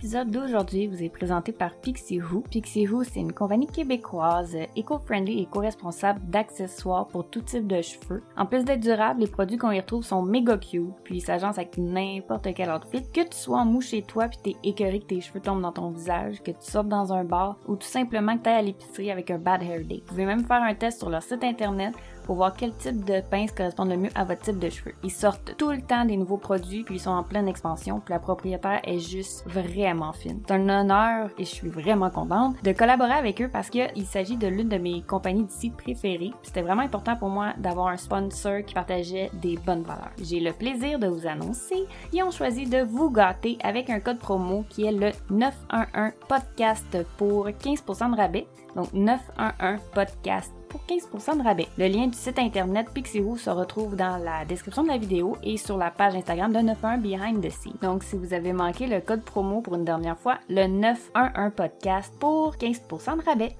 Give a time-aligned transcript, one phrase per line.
[0.00, 2.42] L'épisode d'aujourd'hui vous est présenté par Pixie Who.
[2.50, 8.22] Pixie Who, c'est une compagnie québécoise éco-friendly et éco-responsable d'accessoires pour tout type de cheveux.
[8.34, 11.58] En plus d'être durable, les produits qu'on y retrouve sont méga cute, puis ils s'agencent
[11.58, 13.02] avec n'importe quel outfit.
[13.12, 15.70] Que tu sois en mou chez toi puis t'es écœuré que tes cheveux tombent dans
[15.70, 19.10] ton visage, que tu sortes dans un bar ou tout simplement que t'ailles à l'épicerie
[19.10, 19.96] avec un bad hair day.
[20.00, 21.92] Vous pouvez même faire un test sur leur site internet
[22.30, 24.94] pour voir quel type de pince correspond le mieux à votre type de cheveux.
[25.02, 28.14] Ils sortent tout le temps des nouveaux produits, puis ils sont en pleine expansion, puis
[28.14, 30.40] la propriétaire est juste vraiment fine.
[30.46, 34.36] C'est un honneur, et je suis vraiment contente, de collaborer avec eux parce qu'il s'agit
[34.36, 36.30] de l'une de mes compagnies d'ici préférées.
[36.44, 40.12] C'était vraiment important pour moi d'avoir un sponsor qui partageait des bonnes valeurs.
[40.22, 44.20] J'ai le plaisir de vous annoncer qu'ils ont choisi de vous gâter avec un code
[44.20, 48.46] promo qui est le 911 podcast pour 15% de rabais.
[48.76, 51.68] Donc 911 podcast pour 15% de rabais.
[51.76, 55.56] Le lien du site internet Pixie se retrouve dans la description de la vidéo et
[55.56, 57.74] sur la page Instagram de 91 Behind the Scene.
[57.82, 62.14] Donc si vous avez manqué le code promo pour une dernière fois, le 911 podcast
[62.18, 63.56] pour 15% de rabais.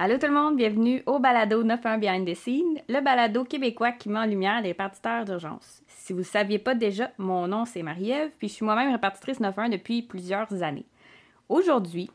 [0.00, 4.08] Allô tout le monde, bienvenue au balado 91 Behind the Scene, le balado québécois qui
[4.08, 5.82] met en lumière les répartiteurs d'urgence.
[5.88, 9.38] Si vous ne saviez pas déjà, mon nom c'est Marie-Ève, puis je suis moi-même répartitrice
[9.38, 10.86] 91 depuis plusieurs années.
[11.48, 12.12] Aujourd'hui,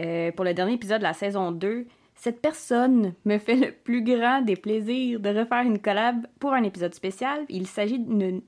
[0.00, 4.04] euh, pour le dernier épisode de la saison 2, cette personne me fait le plus
[4.04, 7.46] grand des plaisirs de refaire une collab pour un épisode spécial.
[7.48, 8.42] Il s'agit d'une...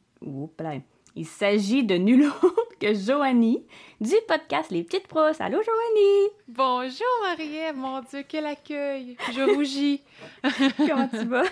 [1.19, 3.64] Il s'agit de nul autre que Joanie
[4.03, 5.41] du podcast Les Petites Prosses.
[5.41, 6.28] Allô, Joanie!
[6.47, 7.75] Bonjour, Marie-Ève!
[7.75, 9.17] Mon Dieu, quel accueil!
[9.33, 10.02] Je rougis.
[10.77, 11.45] Comment tu vas?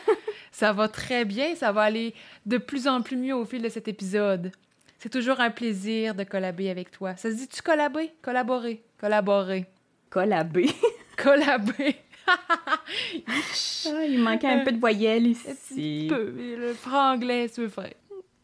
[0.53, 1.55] Ça va très bien.
[1.55, 2.13] Ça va aller
[2.45, 4.53] de plus en plus mieux au fil de cet épisode.
[4.99, 7.17] C'est toujours un plaisir de collaborer avec toi.
[7.17, 8.13] Ça se dit-tu collaborer?
[8.21, 8.83] Collaborer.
[9.01, 9.65] Collaborer.
[10.11, 10.69] Collaber.
[11.17, 11.97] Collaber.
[12.27, 16.09] ah, il manquait un peu de voyelles ici.
[16.11, 16.35] Un peu.
[16.37, 17.95] Le franglais, tu veux faire.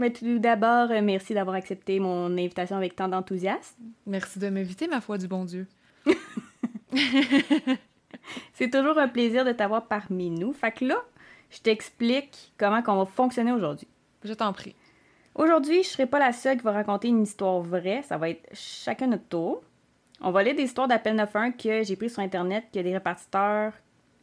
[0.01, 3.77] Mais tout d'abord, euh, merci d'avoir accepté mon invitation avec tant d'enthousiasme.
[4.07, 5.67] Merci de m'inviter, ma foi du bon Dieu.
[8.55, 10.55] C'est toujours un plaisir de t'avoir parmi nous.
[10.55, 10.97] Fait que là,
[11.51, 13.89] je t'explique comment on va fonctionner aujourd'hui.
[14.25, 14.75] Je t'en prie.
[15.35, 18.03] Aujourd'hui, je serai pas la seule qui va raconter une histoire vraie.
[18.03, 19.63] Ça va être chacun notre tour.
[20.23, 23.75] On va lire des histoires d'appel 91 que j'ai prises sur Internet, que des répartiteurs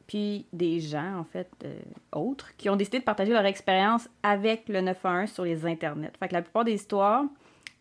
[0.07, 1.79] puis des gens, en fait, euh,
[2.13, 6.11] autres, qui ont décidé de partager leur expérience avec le 911 sur les internets.
[6.19, 7.25] Fait que la plupart des histoires,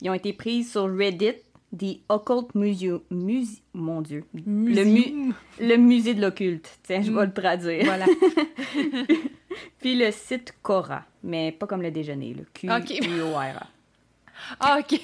[0.00, 1.36] ils ont été prises sur Reddit,
[1.76, 3.00] The Occult Museum.
[3.74, 4.24] mon Dieu.
[4.34, 6.78] Le, le, musée de l'occulte.
[6.82, 7.84] Tiens, je vais le traduire.
[7.84, 8.06] Voilà.
[9.78, 13.66] puis le site Cora, mais pas comme le déjeuner, le q o r a
[14.60, 15.00] Ah, OK.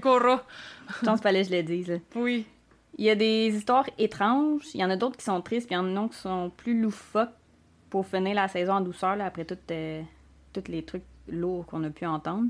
[0.00, 0.44] Cora.
[1.00, 2.00] Je pense qu'il fallait que je le dise.
[2.14, 2.46] Oui.
[2.98, 5.74] Il y a des histoires étranges, il y en a d'autres qui sont tristes, puis
[5.74, 7.32] il y en a qui sont plus loufoques
[7.90, 10.02] pour finir la saison en douceur, là, après tous euh,
[10.68, 12.48] les trucs lourds qu'on a pu entendre.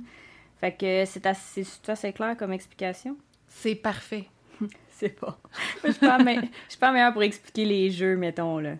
[0.60, 3.16] Fait que c'est assez, assez clair comme explication.
[3.48, 4.28] C'est parfait.
[4.90, 5.38] c'est pas.
[5.84, 6.34] je suis pas, me...
[6.68, 8.74] suis pas meilleure pour expliquer les jeux, mettons, là.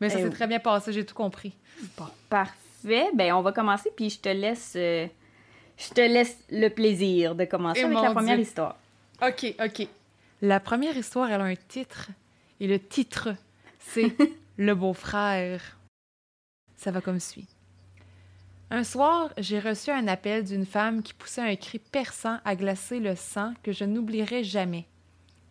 [0.00, 1.54] Mais ça eh s'est très bien passé, j'ai tout compris.
[1.96, 3.08] Bon, parfait.
[3.14, 4.74] Ben, on va commencer, puis je te laisse...
[4.76, 5.06] Euh,
[5.76, 8.76] je te laisse le plaisir de commencer avec la première histoire.
[9.22, 9.88] OK, OK.
[10.40, 12.10] La première histoire, elle a un titre.
[12.60, 13.30] Et le titre,
[13.78, 14.16] c'est
[14.56, 15.78] Le beau-frère.
[16.76, 17.46] Ça va comme suit.
[18.70, 22.98] Un soir, j'ai reçu un appel d'une femme qui poussait un cri perçant à glacer
[22.98, 24.86] le sang que je n'oublierai jamais.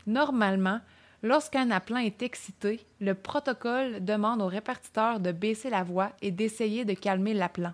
[0.05, 0.81] Normalement,
[1.23, 6.83] lorsqu'un appelant est excité, le protocole demande au répartiteur de baisser la voix et d'essayer
[6.83, 7.73] de calmer l'appelant.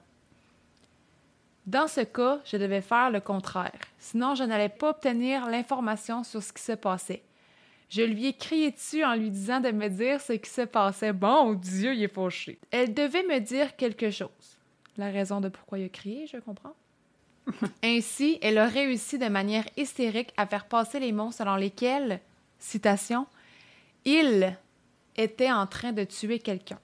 [1.66, 6.44] Dans ce cas, je devais faire le contraire, sinon je n'allais pas obtenir l'information sur
[6.44, 7.24] ce qui se passait.
[7.90, 11.14] Je lui ai crié dessus en lui disant de me dire ce qui se passait.
[11.14, 12.58] Bon Dieu, il est fauché.
[12.72, 14.58] Elle devait me dire quelque chose.
[14.98, 16.76] La raison de pourquoi il a crié, je comprends.
[17.84, 22.20] Ainsi, elle a réussi de manière hystérique à faire passer les mots selon lesquels,
[22.58, 23.28] citation,
[24.06, 24.58] il
[25.16, 26.80] était en train de tuer quelqu'un.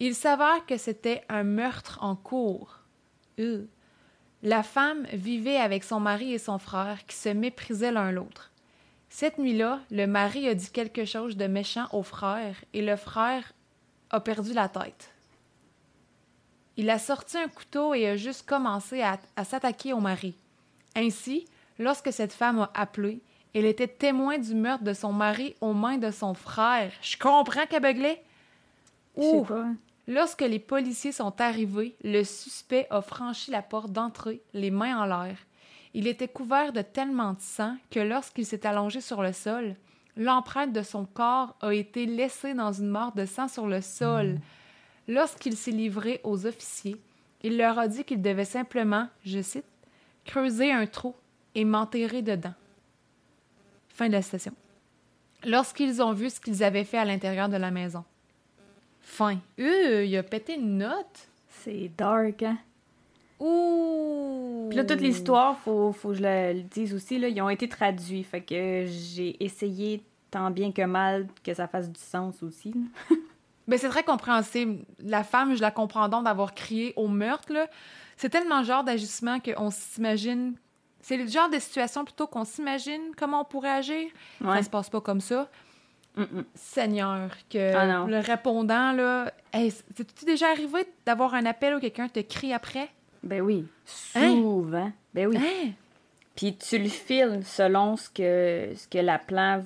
[0.00, 2.81] Il s'avère que c'était un meurtre en cours
[4.42, 8.50] la femme vivait avec son mari et son frère qui se méprisaient l'un l'autre.
[9.08, 13.52] Cette nuit-là, le mari a dit quelque chose de méchant au frère et le frère
[14.10, 15.10] a perdu la tête.
[16.76, 20.34] Il a sorti un couteau et a juste commencé à, à s'attaquer au mari.
[20.96, 21.46] Ainsi,
[21.78, 23.20] lorsque cette femme a appelé,
[23.54, 26.92] elle était témoin du meurtre de son mari aux mains de son frère.
[27.02, 28.22] Je comprends qu'elle beuglait.
[29.16, 29.46] Ouh.
[30.08, 35.04] Lorsque les policiers sont arrivés, le suspect a franchi la porte d'entrée, les mains en
[35.04, 35.38] l'air.
[35.94, 39.76] Il était couvert de tellement de sang que lorsqu'il s'est allongé sur le sol,
[40.16, 44.38] l'empreinte de son corps a été laissée dans une mare de sang sur le sol.
[45.06, 46.96] Lorsqu'il s'est livré aux officiers,
[47.42, 49.64] il leur a dit qu'il devait simplement, je cite,
[50.24, 51.14] creuser un trou
[51.54, 52.54] et m'enterrer dedans.
[53.88, 54.54] Fin de la citation.
[55.44, 58.04] Lorsqu'ils ont vu ce qu'ils avaient fait à l'intérieur de la maison.
[59.02, 59.38] Fin.
[59.60, 61.28] Euh, il a pété une note.
[61.48, 62.58] C'est dark, hein?
[63.40, 64.66] Ouh!
[64.70, 67.50] Puis là, toute l'histoire, faut, faut que je le, le dise aussi, là, ils ont
[67.50, 68.22] été traduits.
[68.22, 72.72] Fait que j'ai essayé tant bien que mal que ça fasse du sens aussi.
[72.72, 73.16] là.
[73.68, 74.84] Ben, c'est très compréhensible.
[74.98, 77.68] La femme, je la comprends donc d'avoir crié au meurtre, là.
[78.16, 80.54] C'est tellement le genre d'agissement qu'on s'imagine.
[81.00, 84.08] C'est le genre de situation plutôt qu'on s'imagine comment on pourrait agir.
[84.40, 84.56] Ouais.
[84.56, 85.48] Ça se passe pas comme ça.
[86.16, 86.44] Mm, mm.
[86.54, 89.32] Seigneur, que Ah le répondant, là.
[89.52, 92.88] Hey, c'est-tu déjà arrivé d'avoir un appel où quelqu'un te crie après?
[93.22, 93.64] Ben oui,
[94.14, 94.28] Hein?
[94.30, 94.92] souvent.
[95.14, 95.36] Ben oui.
[95.38, 95.70] Hein?
[96.34, 99.62] Puis tu le files selon ce que, ce que la plan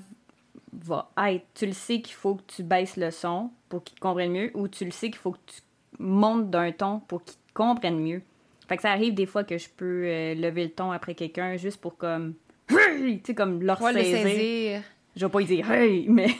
[0.72, 1.44] va être.
[1.54, 4.50] Tu le sais qu'il faut que tu baisses le son pour qu'il te comprenne mieux
[4.54, 5.60] ou tu le sais qu'il faut que tu
[5.98, 8.22] montes d'un ton pour qu'il te comprenne mieux.
[8.68, 11.56] Fait que ça arrive des fois que je peux euh, lever le ton après quelqu'un
[11.56, 12.34] juste pour comme...
[12.68, 14.82] Tu sais, comme leur Ouais, le saisir.
[15.16, 16.28] Je vais pas lui dire «Hey!» mais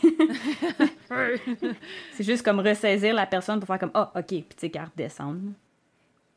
[2.12, 4.84] c'est juste comme ressaisir la personne pour faire comme «Ah, OK.» Puis tu sais, qu'elle
[4.84, 5.52] redescende.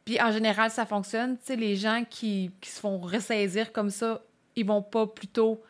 [0.06, 1.38] Puis en général, ça fonctionne.
[1.38, 4.21] Tu sais, les gens qui, qui se font ressaisir comme ça,
[4.56, 5.62] ils vont pas plutôt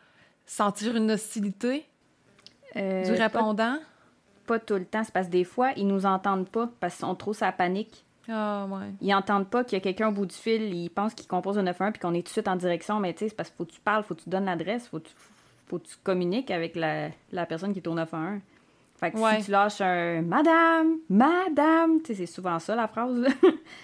[0.46, 1.86] sentir une hostilité
[2.76, 3.78] Euh, du répondant?
[4.46, 5.04] Pas tout le temps.
[5.04, 8.06] C'est parce que des fois, ils nous entendent pas parce qu'ils sont trop sa panique.
[8.30, 8.94] Ah, ouais.
[9.02, 11.58] Ils entendent pas qu'il y a quelqu'un au bout du fil, ils pensent qu'ils composent
[11.58, 13.50] un 911 puis qu'on est tout de suite en direction, mais tu sais, c'est parce
[13.50, 15.14] qu'il faut que tu parles, faut que tu donnes l'adresse, faut que tu,
[15.70, 18.40] faut que tu communiques avec la, la personne qui est au 911.
[19.00, 19.40] Fait que Ouais.
[19.40, 23.30] si tu lâches un Madame, Madame, c'est souvent ça la phrase, là.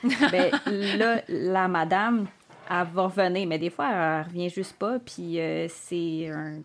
[0.32, 0.52] ben
[0.98, 2.28] là, la Madame,
[2.70, 6.60] elle va revenir, mais des fois, elle revient juste pas, puis euh, c'est un,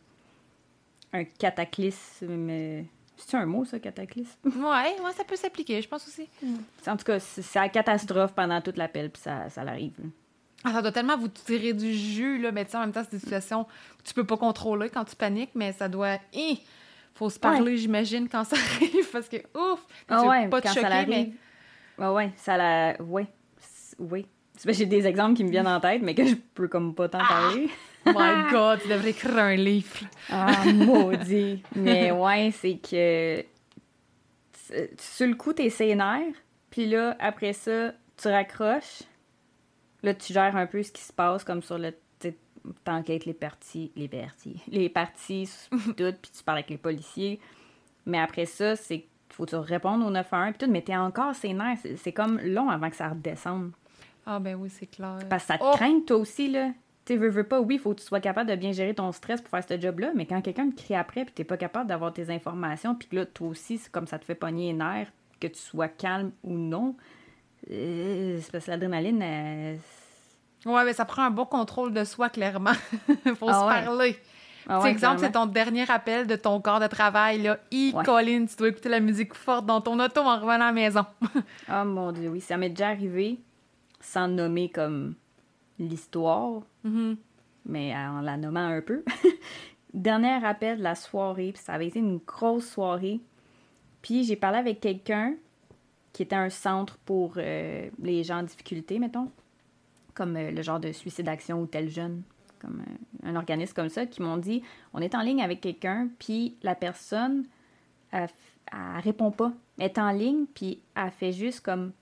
[1.12, 2.84] un cataclysme.
[3.16, 4.38] C'est un mot, ça, cataclysme?
[4.44, 6.28] Ouais, ouais, ça peut s'appliquer, je pense aussi.
[6.88, 9.92] En tout cas, c'est c'est la catastrophe pendant toute l'appel, puis ça, ça l'arrive.
[10.64, 13.12] Ah, ça doit tellement vous tirer du jus, là, mais tu en même temps, c'est
[13.16, 16.18] des situations que tu peux pas contrôler quand tu paniques, mais ça doit...
[16.34, 16.60] Hi!
[17.14, 19.80] Faut se parler, j'imagine, quand ça arrive, parce que, ouf!
[19.86, 21.34] Tu Ah veux ouais, pas te quand choquer, ça mais...
[21.98, 22.14] l'arrive.
[22.14, 22.96] Ouais, ça la.
[23.00, 23.26] Oui.
[24.62, 27.08] Que J'ai des exemples qui me viennent en tête, mais que je peux comme pas
[27.08, 27.68] t'en parler.
[28.06, 30.00] Oh my God, tu devrais écrire un livre.
[30.30, 31.62] Ah, maudit.
[31.74, 33.44] Mais ouais, c'est que.
[34.98, 36.32] Sur le coup, t'es sénère,
[36.70, 39.02] puis là, après ça, tu raccroches.
[40.02, 41.92] Là, tu gères un peu ce qui se passe, comme sur le.
[42.84, 43.90] T'enquêtes les parties.
[43.96, 44.60] Les parties.
[44.68, 47.40] Les parties, tout, puis tu parles avec les policiers.
[48.06, 49.06] Mais après ça, c'est.
[49.30, 51.76] Faut tu répondes au 911, puis tout, mais t'es encore sénère.
[51.80, 53.70] C'est c'est comme long avant que ça redescende.
[54.26, 55.18] Ah ben oui, c'est clair.
[55.30, 55.72] Parce que ça te Oh!
[55.74, 56.70] craint, toi aussi, là.
[57.06, 59.40] Tu veux, veux pas, oui, faut que tu sois capable de bien gérer ton stress
[59.40, 62.12] pour faire ce job-là, mais quand quelqu'un te crie après, puis t'es pas capable d'avoir
[62.12, 65.10] tes informations, puis que là, toi aussi, c'est comme ça te fait pogner les nerfs,
[65.40, 66.94] que tu sois calme ou non,
[67.68, 69.76] c'est parce que l'adrénaline, euh,
[70.66, 72.72] Ouais, mais ça prend un bon contrôle de soi, clairement.
[73.38, 73.84] Faut Ah se ouais.
[73.84, 74.16] parler.
[74.68, 77.58] ah ouais, exemple, c'est ton dernier appel de ton corps de travail, là.
[77.70, 78.04] I, Ouais.
[78.04, 81.06] Colin, tu dois écouter la musique forte dans ton auto en revenant à la maison.
[81.68, 83.38] Ah mon dieu, oui, ça m'est déjà arrivé,
[84.00, 85.14] sans nommer comme
[85.78, 87.16] l'histoire, Mhm.
[87.64, 89.02] mais en la nommant un peu.
[89.94, 93.18] Dernier appel de la soirée, puis ça avait été une grosse soirée.
[94.02, 95.34] Puis j'ai parlé avec quelqu'un
[96.12, 99.30] qui était un centre pour euh, les gens en difficulté, mettons,
[100.14, 102.22] comme euh, le genre de suicide action ou tel jeune,
[102.60, 104.62] comme euh, un organisme comme ça, qui m'ont dit
[104.92, 107.46] on est en ligne avec quelqu'un, puis la personne,
[108.10, 108.28] elle,
[109.02, 109.52] répond pas.
[109.78, 111.92] Elle est en ligne, puis elle fait juste comme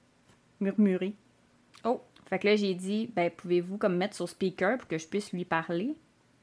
[0.61, 1.15] murmurer.
[1.85, 2.01] Oh.
[2.27, 5.33] Fait que là, j'ai dit, ben, pouvez-vous comme mettre sur speaker pour que je puisse
[5.33, 5.95] lui parler?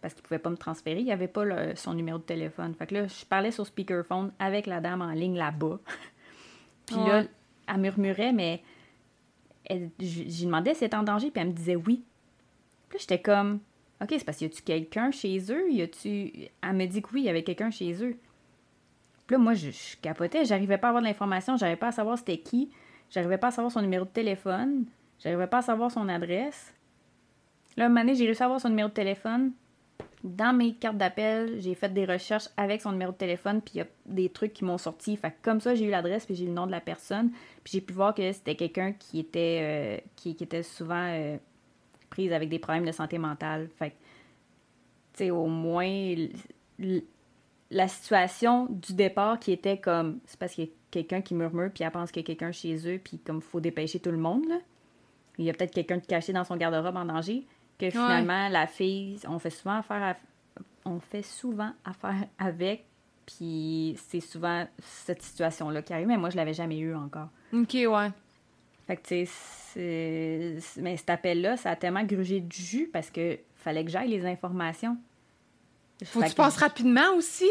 [0.01, 1.00] Parce qu'il pouvait pas me transférer.
[1.00, 2.74] Il n'y avait pas le- son numéro de téléphone.
[2.74, 5.79] Fait que là, je parlais sur speakerphone avec la dame en ligne là-bas.
[6.86, 7.24] puis là.
[7.67, 8.62] Elle murmurait, mais
[9.65, 12.03] elle- j- j'y demandais si elle était en danger, puis elle me disait oui.
[12.89, 13.60] Puis j'étais comme,
[14.01, 15.72] OK, c'est parce qu'il y a-tu quelqu'un chez eux?
[15.72, 16.50] Y a-tu...
[16.62, 18.17] Elle me dit que oui, il y avait quelqu'un chez eux.
[19.25, 20.45] Puis là, moi, je, je capotais.
[20.45, 21.57] J'arrivais pas à avoir de l'information.
[21.57, 22.69] J'arrivais pas à savoir c'était qui.
[23.10, 24.86] J'arrivais pas à savoir son numéro de téléphone.
[25.19, 26.74] J'arrivais pas à savoir son adresse.
[27.77, 29.51] Là, un moment donné, j'ai réussi à avoir son numéro de téléphone.
[30.25, 33.77] Dans mes cartes d'appel, j'ai fait des recherches avec son numéro de téléphone, puis il
[33.77, 35.15] y a des trucs qui m'ont sorti.
[35.15, 37.29] Fait que comme ça, j'ai eu l'adresse, puis j'ai eu le nom de la personne.
[37.63, 41.38] Puis j'ai pu voir que c'était quelqu'un qui était euh, qui, était souvent euh,
[42.10, 43.70] prise avec des problèmes de santé mentale.
[43.77, 43.91] Fait
[45.13, 46.15] tu sais, au moins,
[47.70, 51.70] la situation du départ qui était comme, c'est parce qu'il y a quelqu'un qui murmure,
[51.72, 54.17] puis elle pense qu'il y a quelqu'un chez eux, puis comme, faut dépêcher tout le
[54.17, 54.58] monde, là.
[55.38, 57.46] Il y a peut-être quelqu'un de caché dans son garde-robe en danger
[57.77, 60.15] que finalement, la fille, on fait souvent affaire,
[60.86, 62.86] on fait souvent affaire avec,
[63.25, 67.29] puis c'est souvent cette situation-là qui arrive, mais moi, je l'avais jamais eu encore.
[67.53, 68.12] OK, ouais.
[68.88, 73.39] Fait que, tu sais, mais cet appel-là, ça a tellement grugé du jus parce que
[73.55, 74.96] fallait que j'aille les informations.
[76.03, 77.50] Faut que tu penses rapidement aussi.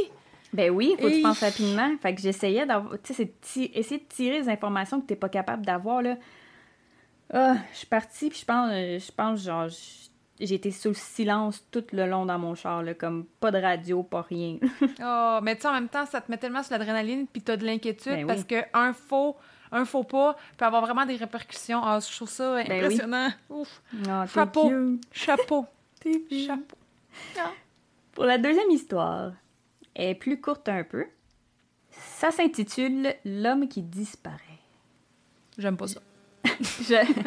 [0.53, 1.91] Ben oui, faut que tu penses rapidement.
[2.01, 3.35] Fait que j'essayais d'avoir, tu sais,
[3.75, 6.17] essayer de tirer les informations que t'es pas capable d'avoir, là.
[7.33, 9.67] Ah, je suis partie, puis je pense, je pense, genre,
[10.41, 13.59] j'ai été sous le silence tout le long dans mon char, là, comme pas de
[13.59, 14.59] radio, pas rien.
[15.03, 17.57] oh, mais tu sais, en même temps, ça te met tellement sur l'adrénaline, puis t'as
[17.57, 19.37] de l'inquiétude ben parce que un faux,
[19.71, 21.81] un faux pas peut avoir vraiment des répercussions.
[21.83, 23.31] Ah, je trouve ça ben impressionnant.
[23.49, 23.83] Ouf.
[24.09, 24.73] Ah, chapeau.
[25.13, 25.67] chapeau.
[26.31, 26.77] chapeau.
[27.39, 27.51] Ah.
[28.13, 29.33] Pour la deuxième histoire,
[29.95, 31.07] elle est plus courte un peu.
[31.91, 34.39] Ça s'intitule L'homme qui disparaît.
[35.59, 36.01] J'aime pas ça.
[36.61, 37.23] je...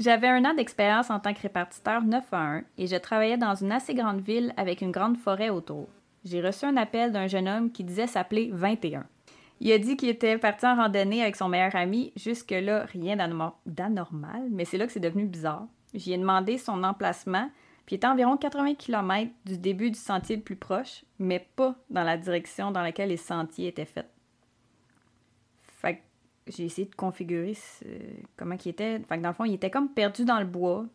[0.00, 3.54] J'avais un an d'expérience en tant que répartiteur 9 à 1 et je travaillais dans
[3.54, 5.88] une assez grande ville avec une grande forêt autour.
[6.24, 9.04] J'ai reçu un appel d'un jeune homme qui disait s'appeler 21.
[9.60, 12.14] Il a dit qu'il était parti en randonnée avec son meilleur ami.
[12.16, 13.14] Jusque-là, rien
[13.66, 15.66] d'anormal, mais c'est là que c'est devenu bizarre.
[15.92, 17.50] J'y ai demandé son emplacement,
[17.84, 21.74] puis il était environ 80 km du début du sentier le plus proche, mais pas
[21.90, 24.08] dans la direction dans laquelle les sentiers étaient faits
[26.50, 27.56] j'ai essayé de configurer
[28.36, 28.98] comment il était.
[29.00, 30.86] Fait que dans le fond, il était comme perdu dans le bois,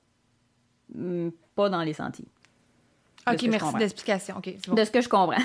[0.94, 2.28] hmm, pas dans les sentiers.
[3.28, 4.40] Ok, merci de l'explication.
[4.40, 5.42] De ce que je comprends.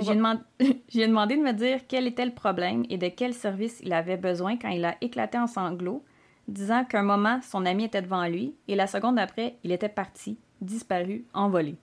[0.00, 0.40] J'ai demandé,
[0.94, 4.56] demandé de me dire quel était le problème et de quel service il avait besoin
[4.56, 6.04] quand il a éclaté en sanglots,
[6.48, 10.36] disant qu'un moment, son ami était devant lui et la seconde après, il était parti,
[10.60, 11.76] disparu, envolé.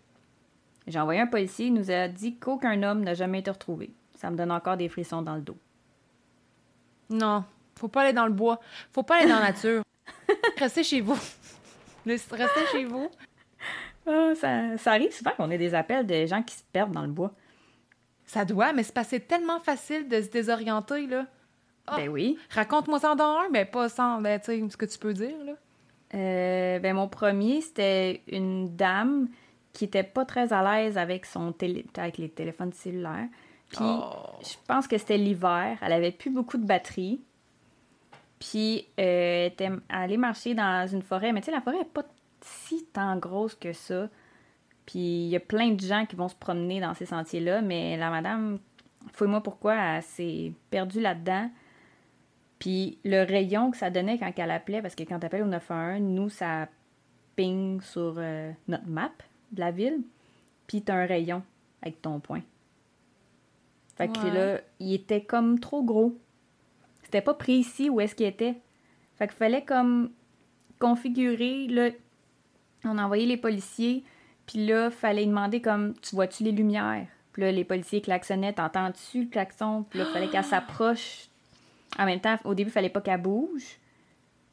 [0.88, 3.92] J'ai envoyé un policier, il nous a dit qu'aucun homme n'a jamais été retrouvé.
[4.16, 5.58] Ça me donne encore des frissons dans le dos.
[7.12, 7.44] Non,
[7.78, 8.60] faut pas aller dans le bois.
[8.92, 9.84] Faut pas aller dans la nature.
[10.58, 11.20] Restez chez vous.
[12.06, 13.10] Restez chez vous.
[14.08, 17.12] Ah, ça, arrive souvent qu'on ait des appels de gens qui se perdent dans le
[17.12, 17.34] bois.
[18.26, 21.26] Ça doit, mais c'est passé tellement facile de se désorienter, là.
[21.88, 22.38] Ah, ben oui.
[22.50, 25.44] Raconte-moi ça dans un, mais pas sans, ben, tu sais, ce que tu peux dire,
[25.44, 25.54] là.
[26.14, 29.28] Euh, ben, mon premier, c'était une dame
[29.74, 33.28] qui était pas très à l'aise avec son télé avec les téléphones cellulaires.
[33.72, 34.14] Puis oh.
[34.42, 35.78] je pense que c'était l'hiver.
[35.82, 37.22] Elle avait plus beaucoup de batterie.
[38.40, 41.32] Puis euh, elle était allée marcher dans une forêt.
[41.32, 42.04] Mais tu sais, la forêt n'est pas
[42.42, 44.10] si tant grosse que ça.
[44.86, 47.62] Puis il y a plein de gens qui vont se promener dans ces sentiers-là.
[47.62, 48.60] Mais la madame,
[49.14, 51.50] fouille-moi pourquoi, elle s'est perdue là-dedans.
[52.60, 55.48] Puis le rayon que ça donnait quand elle appelait, parce que quand tu appelles au
[55.48, 56.68] 911, nous, ça
[57.36, 59.12] ping sur euh, notre map
[59.52, 60.02] de la ville.
[60.68, 61.44] Puis tu un rayon
[61.82, 62.42] avec ton point.
[64.02, 66.18] Fait que là, il était comme trop gros.
[67.04, 68.56] C'était pas précis où est-ce qu'il était.
[69.16, 70.10] Fait qu'il fallait comme
[70.80, 71.90] configurer, là,
[72.84, 74.04] on a envoyé les policiers,
[74.48, 77.06] puis là, fallait demander comme, tu vois-tu les lumières?
[77.32, 79.86] Puis là, les policiers klaxonnaient, t'entends-tu le klaxon?
[79.88, 81.28] Puis là, fallait qu'elle s'approche.
[82.00, 83.78] En même temps, au début, il fallait pas qu'elle bouge.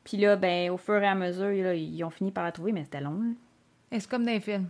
[0.05, 2.85] Puis là, ben, au fur et à mesure, ils ont fini par la trouver, mais
[2.85, 3.35] c'était long.
[3.91, 4.69] Est-ce comme dans les films?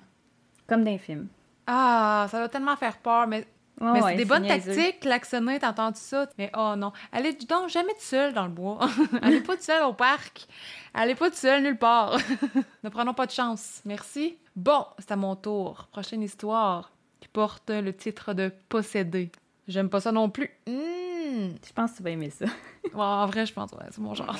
[0.69, 1.27] Comme dans les films.
[1.67, 3.45] Ah, ça va tellement faire peur, mais
[3.81, 6.29] mais c'est des bonnes tactiques, klaxonner, t'as entendu ça?
[6.39, 6.93] Mais oh non.
[7.13, 8.79] Allez donc jamais tout seul dans le bois.
[9.23, 10.47] Allez pas tout seul au parc.
[10.95, 12.19] Allez pas tout seul nulle part.
[12.85, 13.81] ne prenons pas de chance.
[13.85, 14.37] Merci.
[14.57, 15.89] Bon, c'est à mon tour.
[15.93, 19.31] Prochaine histoire qui porte le titre de Possédé.
[19.67, 20.51] J'aime pas ça non plus.
[20.67, 21.51] Hmm.
[21.67, 22.47] Je pense que tu vas aimer ça.
[22.95, 24.37] en vrai, je pense, ouais, c'est mon genre.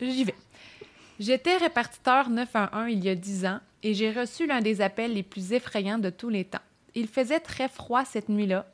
[0.00, 0.34] J'y vais.
[1.18, 5.22] J'étais répartiteur 911 il y a 10 ans et j'ai reçu l'un des appels les
[5.22, 6.60] plus effrayants de tous les temps.
[6.94, 8.66] Il faisait très froid cette nuit-là,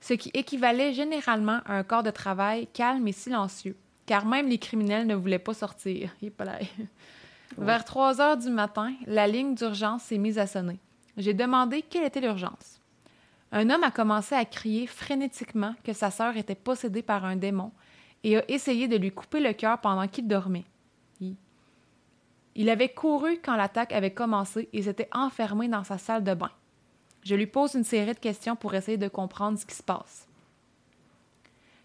[0.00, 4.58] ce qui équivalait généralement à un corps de travail calme et silencieux, car même les
[4.58, 6.14] criminels ne voulaient pas sortir.
[7.58, 10.78] Vers 3 heures du matin, la ligne d'urgence s'est mise à sonner.
[11.16, 12.80] J'ai demandé quelle était l'urgence.
[13.52, 17.72] Un homme a commencé à crier frénétiquement que sa sœur était possédée par un démon
[18.24, 20.64] et a essayé de lui couper le cœur pendant qu'il dormait.
[22.58, 26.50] Il avait couru quand l'attaque avait commencé et s'était enfermé dans sa salle de bain.
[27.26, 30.28] Je lui pose une série de questions pour essayer de comprendre ce qui se passe.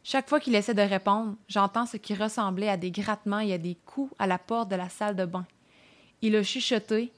[0.04, 3.58] Chaque fois qu'il essaie de répondre, j'entends ce qui ressemblait à des grattements et à
[3.58, 5.48] des coups à la porte de la salle de bain.
[6.22, 7.12] Il a chuchoté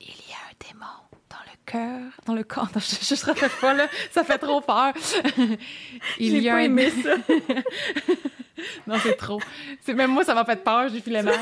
[0.00, 0.84] Il y a un démon
[1.28, 2.70] dans le cœur, dans le corps.
[2.74, 3.86] je, je, je répète pas, là.
[4.10, 4.92] Ça fait trop peur.
[6.18, 6.58] Il y a un...
[6.58, 7.14] aimé ça.
[8.88, 9.40] non, c'est trop.
[9.86, 11.38] Même moi, ça m'a fait peur, j'ai filé mal.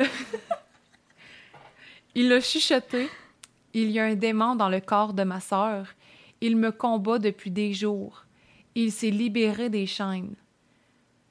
[2.16, 3.08] Il a chuchoté.
[3.74, 5.86] Il y a un démon dans le corps de ma sœur.
[6.40, 8.24] Il me combat depuis des jours.
[8.74, 10.34] Il s'est libéré des chaînes.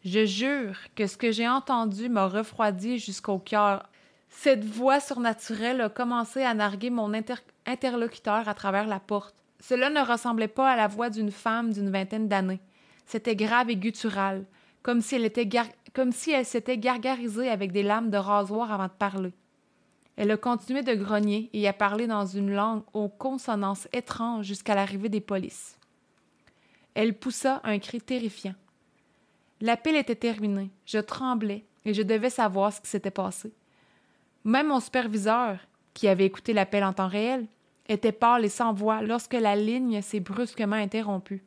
[0.05, 3.89] Je jure que ce que j'ai entendu m'a refroidi jusqu'au cœur.
[4.29, 7.11] Cette voix surnaturelle a commencé à narguer mon
[7.65, 9.35] interlocuteur à travers la porte.
[9.59, 12.59] Cela ne ressemblait pas à la voix d'une femme d'une vingtaine d'années.
[13.05, 14.45] C'était grave et guttural,
[14.83, 15.31] comme si elle
[15.93, 19.33] comme si elle s'était gargarisée avec des lames de rasoir avant de parler.
[20.17, 24.73] Elle a continué de grogner et à parler dans une langue aux consonances étranges jusqu'à
[24.73, 25.77] l'arrivée des polices.
[26.95, 28.55] Elle poussa un cri terrifiant.
[29.61, 30.71] L'appel était terminé.
[30.85, 33.53] Je tremblais et je devais savoir ce qui s'était passé.
[34.43, 35.59] Même mon superviseur,
[35.93, 37.45] qui avait écouté l'appel en temps réel,
[37.87, 41.43] était pâle et sans voix lorsque la ligne s'est brusquement interrompue.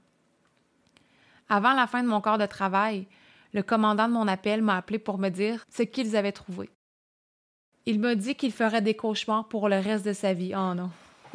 [1.49, 3.09] Avant la fin de mon corps de travail,
[3.53, 6.71] le commandant de mon appel m'a appelé pour me dire ce qu'ils avaient trouvé.
[7.87, 10.53] Il m'a dit qu'il ferait des cauchemars pour le reste de sa vie.
[10.55, 10.91] Oh non.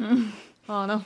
[0.68, 1.02] oh non.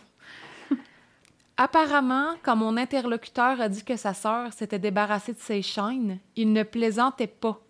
[1.56, 6.54] Apparemment, quand mon interlocuteur a dit que sa sœur s'était débarrassée de ses chaînes, il
[6.54, 7.61] ne plaisantait pas.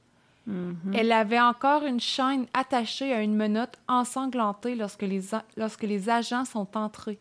[0.48, 0.94] Mm-hmm.
[0.94, 5.22] Elle avait encore une chaîne attachée à une menotte ensanglantée lorsque les,
[5.56, 7.18] lorsque les agents sont entrés.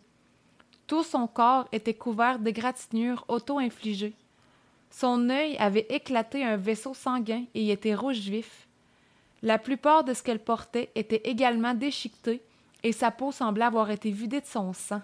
[0.85, 4.15] Tout son corps était couvert d'égratignures auto-infligées.
[4.91, 8.67] Son œil avait éclaté un vaisseau sanguin et y était rouge vif.
[9.41, 12.41] La plupart de ce qu'elle portait était également déchiqueté
[12.83, 15.01] et sa peau semblait avoir été vidée de son sang.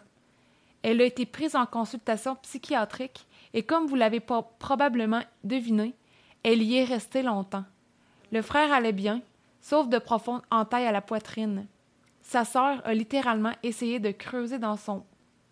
[0.83, 5.95] Elle a été prise en consultation psychiatrique et comme vous l'avez probablement deviné,
[6.43, 7.65] elle y est restée longtemps.
[8.31, 9.21] Le frère allait bien,
[9.61, 11.65] sauf de profondes entailles à la poitrine.
[12.21, 15.05] Sa sœur a littéralement essayé de creuser dans, son,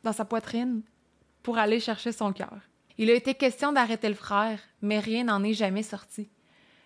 [0.04, 0.82] dans sa poitrine
[1.42, 2.58] pour aller chercher son cœur.
[2.98, 6.30] Il a été question d'arrêter le frère, mais rien n'en est jamais sorti.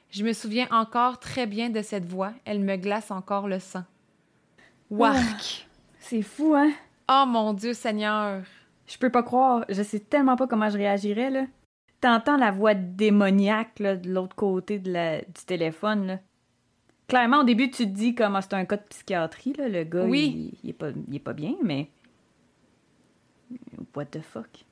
[0.09, 2.33] Je me souviens encore très bien de cette voix.
[2.45, 3.83] Elle me glace encore le sang.
[4.89, 5.67] Wark!
[5.99, 6.71] c'est fou, hein?
[7.09, 8.43] Oh mon Dieu Seigneur!
[8.87, 9.65] Je peux pas croire.
[9.67, 11.46] Je sais tellement pas comment je réagirais, là.
[12.00, 15.20] T'entends la voix démoniaque, là, de l'autre côté de la...
[15.20, 16.20] du téléphone, là.
[17.07, 19.67] Clairement, au début, tu te dis comment c'est un cas de psychiatrie, là.
[19.67, 20.53] Le gars, oui.
[20.63, 21.89] il, est pas, il est pas bien, mais...
[23.96, 24.65] What the fuck?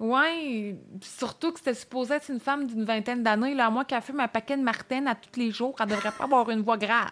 [0.00, 3.54] Ouais, surtout que c'était supposé être une femme d'une vingtaine d'années.
[3.54, 6.10] Là, moi qui a fume un paquet de martine à tous les jours, elle devrait
[6.10, 7.10] pas avoir une voix grave.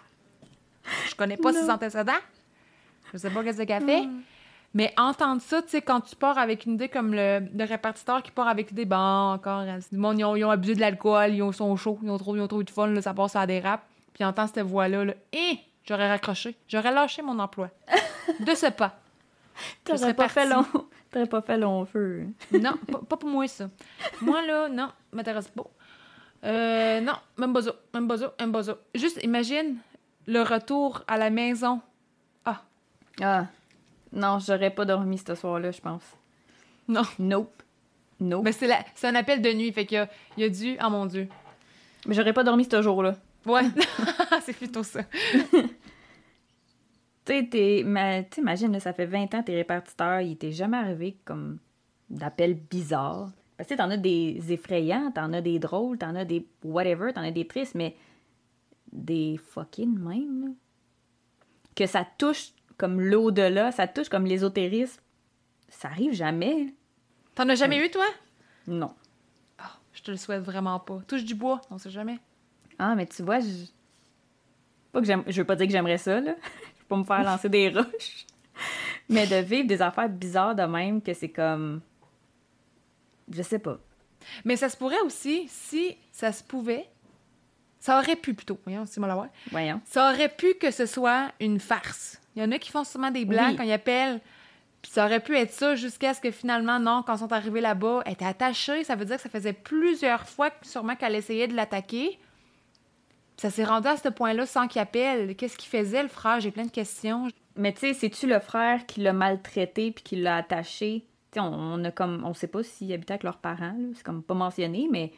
[1.07, 2.11] Je connais pas ses antécédents.
[3.13, 4.07] Je sais pas qu'est-ce qu'elle fait.
[4.73, 8.31] Mais entendre ça, tu sais, quand tu pars avec une idée comme le, répartiteur qui
[8.31, 11.99] part avec l'idée, bon, encore, ils ont, ils ont abusé de l'alcool, ils sont chauds,
[12.01, 13.83] ils ont trop, ils ont trop eu de fun, là, ça passe à des raps.
[14.13, 16.55] Puis entends cette voix-là, là, et j'aurais raccroché.
[16.67, 17.69] J'aurais lâché mon emploi.
[18.39, 18.99] de ce pas.
[19.83, 20.65] T'aurais pas fait long.
[21.13, 22.25] T'aurais pas fait long feu.
[22.51, 22.73] non,
[23.07, 23.69] pas, pour moi, ça.
[24.19, 25.67] Moi, là, non, m'intéresse pas.
[26.43, 28.77] Euh, non, même pas ça, même pas ça, même pas ça.
[28.95, 29.77] Juste imagine
[30.25, 31.81] le retour à la maison.
[32.45, 32.63] Ah.
[33.21, 33.45] Ah.
[34.11, 36.03] Non, j'aurais pas dormi ce soir-là, je pense.
[36.87, 37.03] Non.
[37.19, 37.61] Nope.
[38.19, 38.43] Nope.
[38.43, 38.83] Mais c'est, la...
[38.95, 40.77] c'est un appel de nuit, fait qu'il y a, il y a dû...
[40.83, 41.27] Oh mon Dieu.
[42.07, 43.15] Mais j'aurais pas dormi ce jour-là.
[43.45, 43.63] Ouais.
[44.43, 45.01] c'est plutôt ça.
[47.25, 47.79] Tu sais,
[48.37, 51.59] imagine, ça fait 20 ans, tes répartiteurs, il t'est jamais arrivé comme
[52.09, 53.31] d'appels bizarres.
[53.55, 57.21] Parce que t'en as des effrayants, t'en as des drôles, t'en as des whatever, t'en
[57.21, 57.95] as des tristes, mais
[58.91, 60.55] des fucking même,
[61.75, 65.01] Que ça touche comme l'au-delà, ça touche comme l'ésotérisme.
[65.69, 66.73] Ça arrive jamais.
[67.35, 68.05] T'en as jamais eu, toi?
[68.67, 68.93] Non.
[69.59, 70.99] Oh, je te le souhaite vraiment pas.
[71.07, 72.19] Touche du bois, on sait jamais.
[72.77, 73.65] Ah, mais tu vois, je...
[74.91, 75.23] Pas que j'aime...
[75.25, 76.35] Je veux pas dire que j'aimerais ça, là
[76.93, 78.27] pour me faire lancer des roches.
[79.09, 81.81] Mais de vivre des affaires bizarres de même, que c'est comme.
[83.31, 83.79] Je sais pas.
[84.45, 86.87] Mais ça se pourrait aussi, si ça se pouvait,
[87.79, 89.81] ça aurait pu plutôt, voyons, c'est moi Voyons.
[89.85, 92.21] Ça aurait pu que ce soit une farce.
[92.35, 94.21] Il y en a qui font souvent des blagues quand ils appellent.
[94.81, 97.61] Puis ça aurait pu être ça jusqu'à ce que finalement, non, quand ils sont arrivés
[97.61, 98.83] là-bas, elle était attachée.
[98.83, 102.19] Ça veut dire que ça faisait plusieurs fois sûrement qu'elle essayait de l'attaquer.
[103.37, 105.35] Ça s'est rendu à ce point-là sans qu'il appelle.
[105.35, 106.39] Qu'est-ce qu'il faisait, le frère?
[106.39, 107.27] J'ai plein de questions.
[107.55, 111.05] Mais tu sais, c'est-tu le frère qui l'a maltraité puis qui l'a attaché?
[111.35, 112.23] On, on, a comme...
[112.25, 115.11] On sait pas s'il habitait avec leurs parents, c'est comme pas mentionné, mais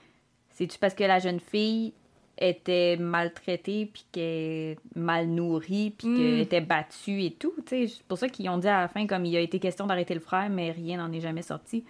[0.51, 1.93] c'est-tu parce que la jeune fille
[2.37, 6.17] était maltraitée puis qu'elle mal nourrie puis hmm.
[6.17, 7.87] qu'elle était battue et tout, tu.
[7.87, 10.13] C'est pour ça qu'ils ont dit à la fin, comme il a été question d'arrêter
[10.13, 11.85] le frère, mais rien n'en est jamais sorti.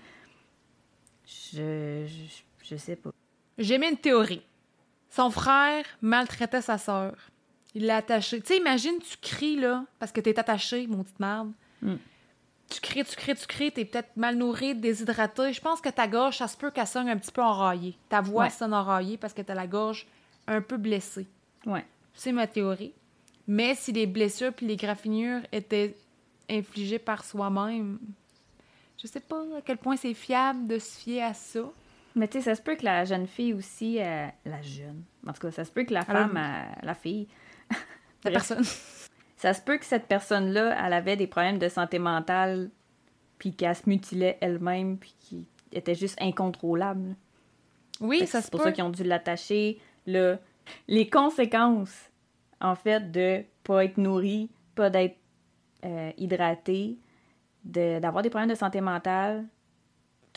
[1.25, 3.11] Je, je, je sais pas.
[3.57, 4.41] J'ai mis une théorie.
[5.15, 7.15] Son frère maltraitait sa sœur.
[7.73, 8.41] Il l'a attachée.
[8.41, 11.51] Tu sais, imagine, tu cries, là, parce que t'es attaché, mon petite merde.
[11.81, 11.95] Hmm.
[12.69, 15.53] tu crées, tu crées, tu crées, t'es peut-être mal nourri, déshydraté.
[15.53, 17.95] Je pense que ta gorge, ça se peut qu'elle sonne un petit peu enraillée.
[18.09, 18.49] Ta voix Ouais.
[18.49, 20.07] sonne enraillée parce que t'as la gorge
[20.47, 21.27] un peu blessée.
[21.65, 21.85] Ouais.
[22.13, 22.93] C'est ma théorie.
[23.47, 25.95] Mais si les blessures puis les graffinures étaient
[26.49, 27.99] infligées par soi-même,
[29.01, 31.61] je sais pas à quel point c'est fiable de se fier à ça.
[32.15, 35.33] Mais tu sais, ça se peut que la jeune fille aussi, euh, la jeune, en
[35.33, 37.27] tout cas, ça se peut que la Alors- femme, euh, la fille,
[38.23, 38.63] La personne.
[39.37, 42.69] ça se peut que cette personne-là, elle avait des problèmes de santé mentale,
[43.37, 47.15] puis qu'elle se mutilait elle-même, puis qui était juste incontrôlable.
[47.99, 48.65] Oui, Fait que ça c'est se pour peut.
[48.67, 49.79] ça qu'ils ont dû l'attacher.
[50.87, 52.09] Les conséquences,
[52.61, 55.17] en fait, de pas être nourri, pas d'être
[55.83, 56.97] euh, hydraté,
[57.63, 59.45] de- d'avoir des problèmes de santé mentale,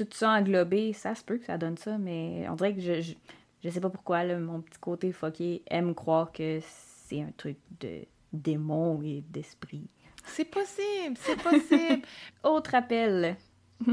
[0.05, 3.01] tout ça englobé, ça se peut que ça donne ça, mais on dirait que je,
[3.01, 3.15] je,
[3.63, 7.57] je sais pas pourquoi, là, mon petit côté fucké aime croire que c'est un truc
[7.81, 9.89] de démon et d'esprit.
[10.25, 12.03] C'est possible, c'est possible.
[12.45, 13.37] Autre appel.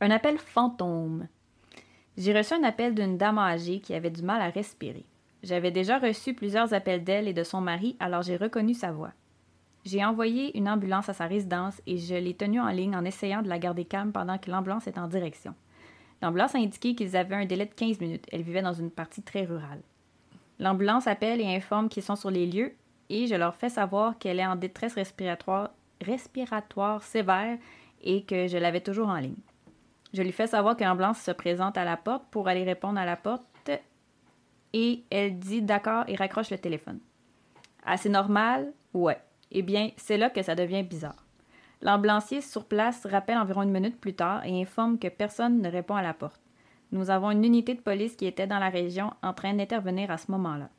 [0.00, 1.26] un appel fantôme.
[2.16, 5.04] J'ai reçu un appel d'une dame âgée qui avait du mal à respirer.
[5.42, 9.12] J'avais déjà reçu plusieurs appels d'elle et de son mari, alors j'ai reconnu sa voix.
[9.84, 13.42] J'ai envoyé une ambulance à sa résidence et je l'ai tenue en ligne en essayant
[13.42, 15.54] de la garder calme pendant que l'ambulance est en direction.
[16.20, 18.26] L'ambulance a indiqué qu'ils avaient un délai de 15 minutes.
[18.32, 19.80] Elle vivait dans une partie très rurale.
[20.58, 22.74] L'ambulance appelle et informe qu'ils sont sur les lieux
[23.08, 27.58] et je leur fais savoir qu'elle est en détresse respiratoire, respiratoire sévère
[28.02, 29.36] et que je l'avais toujours en ligne.
[30.12, 33.04] Je lui fais savoir que l'ambulance se présente à la porte pour aller répondre à
[33.04, 33.44] la porte
[34.72, 36.98] et elle dit d'accord et raccroche le téléphone.
[37.84, 38.72] Assez normal?
[38.92, 39.18] Ouais.
[39.52, 41.24] Eh bien, c'est là que ça devient bizarre.
[41.80, 45.94] L'ambulancier sur place rappelle environ une minute plus tard et informe que personne ne répond
[45.94, 46.40] à la porte.
[46.90, 50.18] Nous avons une unité de police qui était dans la région en train d'intervenir à
[50.18, 50.70] ce moment-là.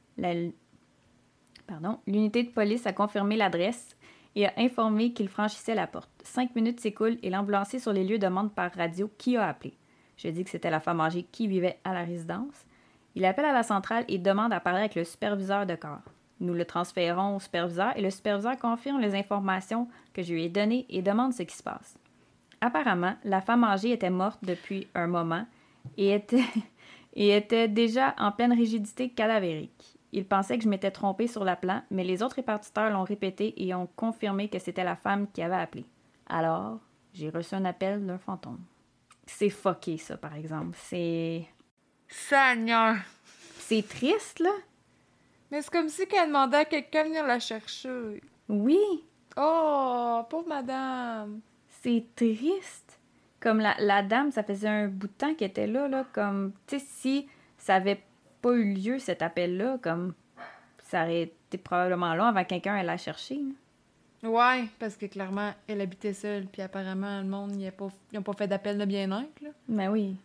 [2.08, 3.96] L'unité de police a confirmé l'adresse
[4.36, 6.10] et a informé qu'il franchissait la porte.
[6.24, 9.74] Cinq minutes s'écoulent et l'ambulancier sur les lieux demande par radio qui a appelé.
[10.18, 12.66] Je dis que c'était la femme âgée qui vivait à la résidence.
[13.16, 16.04] Il appelle à la centrale et demande à parler avec le superviseur de corps.
[16.40, 20.50] Nous le transférons au superviseur et le superviseur confirme les informations que je lui ai
[20.50, 21.98] données et demande ce qui se passe.
[22.62, 25.46] Apparemment, la femme âgée était morte depuis un moment
[25.98, 26.44] et était,
[27.14, 29.98] et était déjà en pleine rigidité cadavérique.
[30.12, 33.54] Il pensait que je m'étais trompée sur la plan, mais les autres répartiteurs l'ont répété
[33.64, 35.86] et ont confirmé que c'était la femme qui avait appelé.
[36.28, 36.80] Alors,
[37.14, 38.60] j'ai reçu un appel d'un fantôme.
[39.28, 40.76] C'est fucké, ça, par exemple.
[40.82, 41.46] C'est.
[42.08, 42.96] Seigneur.
[43.60, 44.50] C'est triste, là?
[45.52, 48.22] Mais c'est comme si qu'elle demandait à quelqu'un de venir la chercher.
[48.48, 48.80] Oui,
[49.38, 51.40] Oh, pauvre madame.
[51.82, 53.00] c'est triste.
[53.40, 56.52] Comme la, la dame, ça faisait un bout de temps qu'elle était là, là, comme,
[56.68, 58.02] tu sais, si ça avait
[58.42, 60.14] pas eu lieu, cet appel-là, comme,
[60.84, 63.36] ça aurait été probablement long avant que quelqu'un aille la chercher.
[64.24, 64.30] là.
[64.30, 67.72] Ouais, parce que clairement, elle habitait seule, puis apparemment, le monde, ils
[68.14, 69.42] n'ont pas fait d'appel de bien-être.
[69.70, 70.18] Mais oui.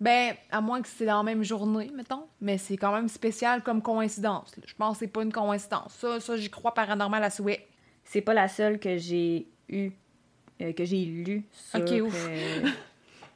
[0.00, 2.26] Ben, à moins que c'est dans la même journée, mettons.
[2.40, 4.54] Mais c'est quand même spécial comme coïncidence.
[4.64, 5.92] Je pense que c'est pas une coïncidence.
[5.94, 7.66] Ça, ça j'y crois paranormal à souhait.
[8.04, 9.90] C'est pas la seule que j'ai eue,
[10.62, 11.80] euh, que j'ai lue sur...
[11.80, 12.26] Ok, ouf.
[12.28, 12.68] euh,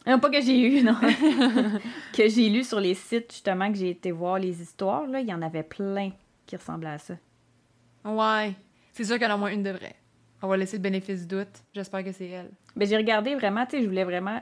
[0.07, 0.95] Non, pas que j'ai eu, non.
[2.13, 5.21] que j'ai lu sur les sites, justement, que j'ai été voir les histoires, là.
[5.21, 6.11] Il y en avait plein
[6.47, 7.15] qui ressemblaient à ça.
[8.05, 8.55] Ouais.
[8.93, 9.97] C'est sûr qu'il y en a au moins une de vraie.
[10.43, 11.63] On va laisser le bénéfice du doute.
[11.73, 12.51] J'espère que c'est elle.
[12.75, 14.41] Ben, j'ai regardé vraiment, tu sais, je voulais vraiment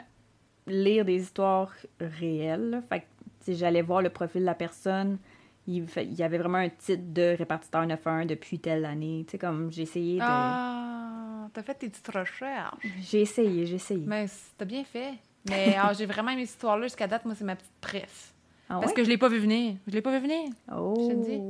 [0.70, 2.82] lire des histoires réelles.
[2.88, 5.18] Fait que, j'allais voir le profil de la personne.
[5.66, 9.24] Il, fait- il y avait vraiment un titre de répartiteur 911 depuis telle année.
[9.26, 10.24] Tu sais, comme j'ai essayé de.
[10.24, 12.74] Ah, t'as fait tes petites recherches.
[13.02, 14.04] J'ai essayé, j'ai essayé.
[14.06, 15.14] Mais t'as bien fait.
[15.48, 16.84] Mais ah, j'ai vraiment aimé cette histoire-là.
[16.86, 18.34] Jusqu'à date, moi, c'est ma petite préf.
[18.68, 19.76] Ah Parce que je l'ai pas vu venir.
[19.86, 20.50] Je l'ai pas vu venir.
[20.72, 20.94] Oh.
[20.96, 21.40] je te dis.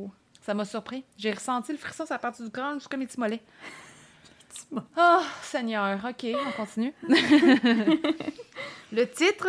[0.42, 1.04] Ça m'a surpris.
[1.18, 3.42] J'ai ressenti le frisson à partir du crâne jusqu'à mes petits mollets.
[4.96, 5.98] Oh, Seigneur.
[6.04, 6.92] OK, on continue.
[8.92, 9.48] le titre.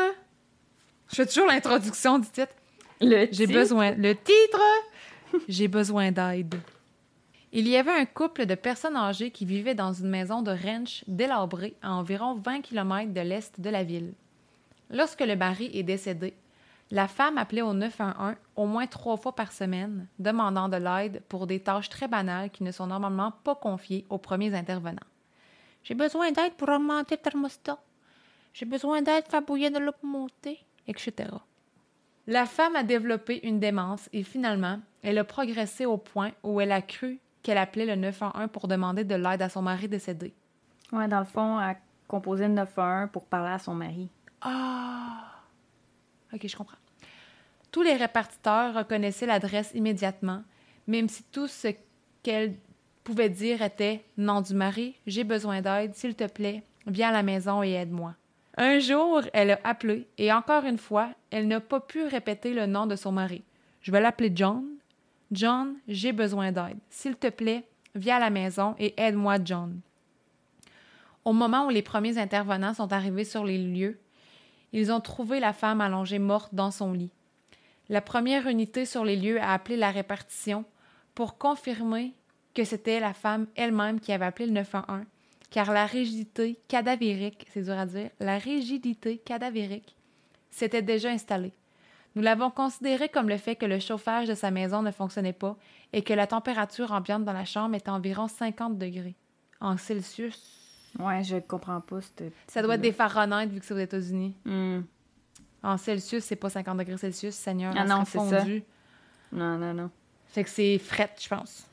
[1.10, 2.54] Je fais toujours l'introduction du titre.
[3.02, 3.92] Le J'ai besoin.
[3.92, 4.62] Le titre.
[5.48, 6.56] J'ai besoin d'aide.
[7.54, 11.04] Il y avait un couple de personnes âgées qui vivaient dans une maison de ranch
[11.08, 14.14] délabrée à environ 20 km de l'est de la ville.
[14.90, 16.34] Lorsque le mari est décédé,
[16.91, 21.47] la femme appelait au 911 au moins trois fois par semaine, demandant de l'aide pour
[21.47, 24.99] des tâches très banales qui ne sont normalement pas confiées aux premiers intervenants.
[25.84, 27.80] J'ai besoin d'aide pour augmenter le thermostat.
[28.54, 31.30] J'ai besoin d'aide pour faire bouillir de l'eau pour monter, etc.
[32.27, 36.73] La femme a développé une démence et finalement, elle a progressé au point où elle
[36.73, 40.34] a cru qu'elle appelait le 911 pour demander de l'aide à son mari décédé.
[40.91, 41.77] Ouais, dans le fond, elle
[42.10, 44.10] composait le 911 pour parler à son mari.
[44.41, 45.32] Ah!
[46.34, 46.81] Ok, je comprends.
[47.72, 50.44] Tous les répartiteurs reconnaissaient l'adresse immédiatement,
[50.88, 51.70] même si tout ce
[52.22, 52.56] qu'elle
[53.04, 57.24] pouvait dire était Nom du mari, j'ai besoin d'aide, s'il te plaît, viens à la
[57.24, 58.16] maison et aide-moi.
[58.58, 62.66] Un jour, elle a appelé et encore une fois, elle n'a pas pu répéter le
[62.66, 63.44] nom de son mari.
[63.82, 64.66] Je vais l'appeler John.
[65.32, 66.78] John, j'ai besoin d'aide.
[66.90, 67.64] S'il te plaît,
[67.96, 69.80] viens à la maison et aide-moi, John.
[71.24, 73.98] Au moment où les premiers intervenants sont arrivés sur les lieux,
[74.74, 77.12] ils ont trouvé la femme allongée morte dans son lit.
[77.91, 80.63] La première unité sur les lieux a appelé la répartition
[81.13, 82.13] pour confirmer
[82.54, 85.04] que c'était la femme elle-même qui avait appelé le 911,
[85.49, 89.97] car la rigidité cadavérique, c'est dur à dire, la rigidité cadavérique
[90.51, 91.51] s'était déjà installée.
[92.15, 95.58] Nous l'avons considéré comme le fait que le chauffage de sa maison ne fonctionnait pas
[95.91, 99.15] et que la température ambiante dans la chambre était environ 50 degrés.
[99.60, 100.95] En Celsius.
[100.97, 101.99] Ouais, je comprends pas.
[102.47, 104.34] Ça doit être des Fahrenheit vu que c'est aux États-Unis.
[104.45, 104.84] Hmm.
[105.63, 107.74] En Celsius, c'est pas 50 degrés Celsius, Seigneur.
[107.78, 108.45] Ah non, c'est ça.
[109.32, 109.91] Non, non, non.
[110.28, 111.67] Fait que c'est fret, je pense.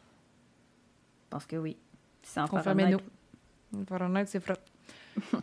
[1.30, 1.76] Parce que oui.
[2.22, 2.96] C'est en Fahrenheit.
[3.88, 4.58] Fahrenheit, c'est fret.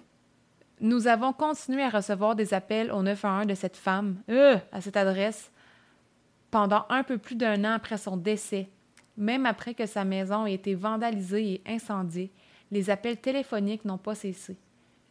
[0.82, 4.98] Nous avons continué à recevoir des appels au 911 de cette femme, euh, à cette
[4.98, 5.52] adresse,
[6.52, 8.70] pendant un peu plus d'un an après son décès.
[9.18, 12.32] Même après que sa maison ait été vandalisée et incendiée,
[12.72, 14.58] les appels téléphoniques n'ont pas cessé.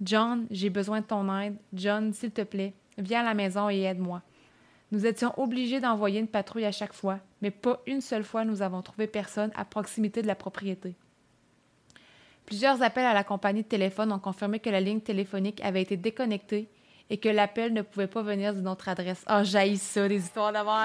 [0.03, 1.57] John, j'ai besoin de ton aide.
[1.73, 4.23] John, s'il te plaît, viens à la maison et aide-moi.
[4.93, 8.63] Nous étions obligés d'envoyer une patrouille à chaque fois, mais pas une seule fois nous
[8.63, 10.95] avons trouvé personne à proximité de la propriété.
[12.47, 15.97] Plusieurs appels à la compagnie de téléphone ont confirmé que la ligne téléphonique avait été
[15.97, 16.69] déconnectée
[17.11, 19.25] et que l'appel ne pouvait pas venir d'une autre adresse.
[19.31, 20.85] Oh, j'haïs ça, des histoires d'avant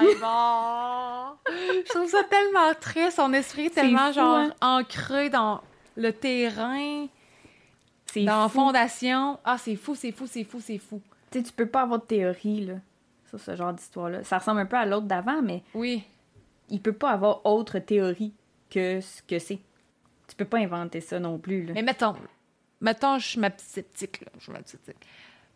[1.48, 4.54] Je trouve ça tellement triste, son esprit est tellement genre hein?
[4.60, 5.62] ancré dans
[5.96, 7.06] le terrain,
[8.16, 9.38] dans la fondation.
[9.44, 11.00] Ah, c'est fou, c'est fou, c'est fou, c'est fou.
[11.30, 12.74] Tu sais, tu peux pas avoir de théorie, là,
[13.28, 14.24] sur ce genre d'histoire-là.
[14.24, 15.62] Ça ressemble un peu à l'autre d'avant, mais...
[15.74, 16.04] Oui.
[16.68, 18.32] Il peut pas avoir autre théorie
[18.70, 19.58] que ce que c'est.
[20.28, 21.66] Tu peux pas inventer ça non plus.
[21.66, 21.72] Là.
[21.74, 22.14] Mais mettons,
[22.80, 24.30] mettons, je suis ma petite sceptique, là.
[24.38, 25.06] Je suis ma petite sceptique.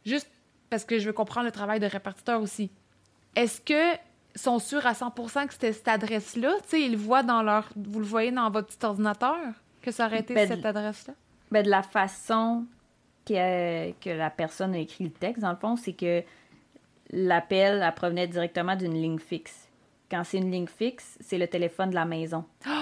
[0.05, 0.29] Juste
[0.71, 2.71] parce que je veux comprendre le travail de répartiteur aussi.
[3.37, 3.99] Est-ce que
[4.35, 6.55] sont sûrs à 100% que c'était cette adresse-là?
[6.63, 7.69] Tu sais, ils le voient dans leur...
[7.77, 9.39] Vous le voyez dans votre petit ordinateur
[9.83, 11.15] que ça aurait été ben, cette adresse-là?
[11.53, 12.65] Ben, de la façon
[13.27, 16.23] que, que la personne a écrit le texte, dans le fond, c'est que
[17.11, 19.69] l'appel provenait directement d'une ligne fixe.
[20.11, 22.45] Quand c'est une ligne fixe, c'est le téléphone de la maison.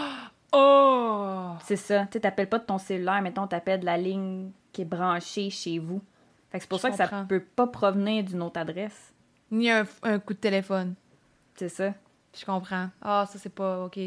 [0.55, 1.52] Oh!
[1.64, 2.07] C'est ça.
[2.12, 5.78] Tu t'appelles pas de ton cellulaire, mettons, t'appelles de la ligne qui est branchée chez
[5.78, 6.02] vous.
[6.50, 9.14] Fait que c'est pour ça que ça peut pas provenir d'une autre adresse.
[9.50, 9.85] Ni un,
[10.18, 10.94] coup de téléphone.
[11.55, 11.94] C'est ça.
[12.38, 12.90] Je comprends.
[13.00, 13.98] Ah, ça, c'est pas OK.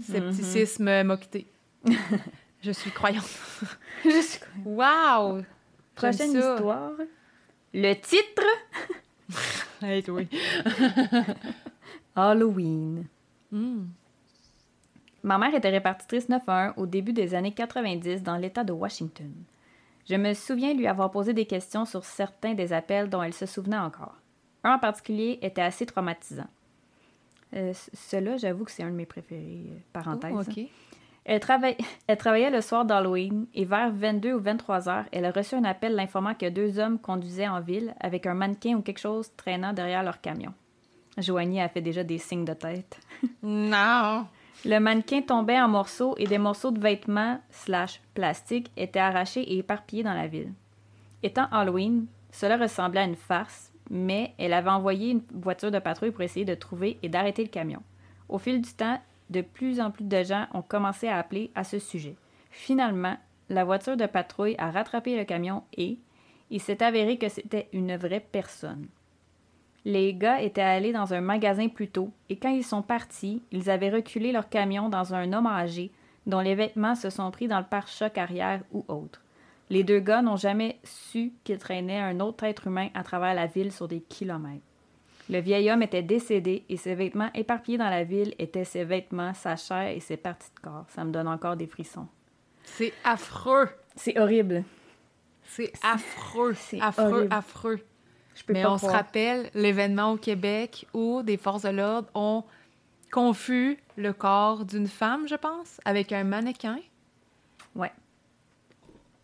[0.00, 1.46] Scepticisme mm m'a quitté.
[2.64, 3.28] Je suis croyante.
[4.04, 4.64] Je suis croyante.
[4.64, 5.42] Wow!
[5.94, 6.92] Prochaine histoire.
[7.74, 8.42] Le titre?
[9.82, 10.26] hey, oui.
[12.16, 13.04] Halloween.
[13.52, 13.84] Hmm.
[15.22, 19.30] Ma mère était répartitrice 9-1 au début des années 90 dans l'État de Washington.
[20.08, 23.46] Je me souviens lui avoir posé des questions sur certains des appels dont elle se
[23.46, 24.16] souvenait encore.
[24.62, 26.48] Un en particulier était assez traumatisant.
[27.54, 30.32] Euh, Cela, j'avoue que c'est un de mes préférés, euh, parenthèse.
[30.34, 30.62] Oh,
[31.24, 31.40] elle,
[32.06, 35.64] elle, travaillait le soir d'Halloween et vers 22 ou 23 heures, elle a reçu un
[35.64, 39.72] appel l'informant que deux hommes conduisaient en ville avec un mannequin ou quelque chose traînant
[39.72, 40.52] derrière leur camion.
[41.18, 42.98] Joanie a fait déjà des signes de tête.
[43.42, 44.26] non!
[44.64, 49.58] Le mannequin tombait en morceaux et des morceaux de vêtements slash plastique étaient arrachés et
[49.58, 50.52] éparpillés dans la ville.
[51.22, 56.10] Étant Halloween, cela ressemblait à une farce, mais elle avait envoyé une voiture de patrouille
[56.10, 57.82] pour essayer de trouver et d'arrêter le camion.
[58.28, 58.98] Au fil du temps,
[59.34, 62.14] de plus en plus de gens ont commencé à appeler à ce sujet.
[62.50, 63.16] Finalement,
[63.48, 65.98] la voiture de patrouille a rattrapé le camion et
[66.50, 68.86] il s'est avéré que c'était une vraie personne.
[69.84, 73.68] Les gars étaient allés dans un magasin plus tôt et quand ils sont partis, ils
[73.68, 75.90] avaient reculé leur camion dans un homme âgé
[76.26, 79.20] dont les vêtements se sont pris dans le pare-choc arrière ou autre.
[79.68, 83.46] Les deux gars n'ont jamais su qu'ils traînaient un autre être humain à travers la
[83.46, 84.62] ville sur des kilomètres.
[85.30, 89.32] Le vieil homme était décédé et ses vêtements éparpillés dans la ville étaient ses vêtements,
[89.34, 90.84] sa chair et ses parties de corps.
[90.88, 92.06] Ça me donne encore des frissons.
[92.64, 93.68] C'est affreux.
[93.96, 94.64] C'est horrible.
[95.44, 96.54] C'est affreux.
[96.54, 97.80] C'est affreux, affreux.
[98.48, 102.44] Mais on se rappelle l'événement au Québec où des forces de l'ordre ont
[103.12, 106.78] confus le corps d'une femme, je pense, avec un mannequin.
[107.76, 107.92] Ouais.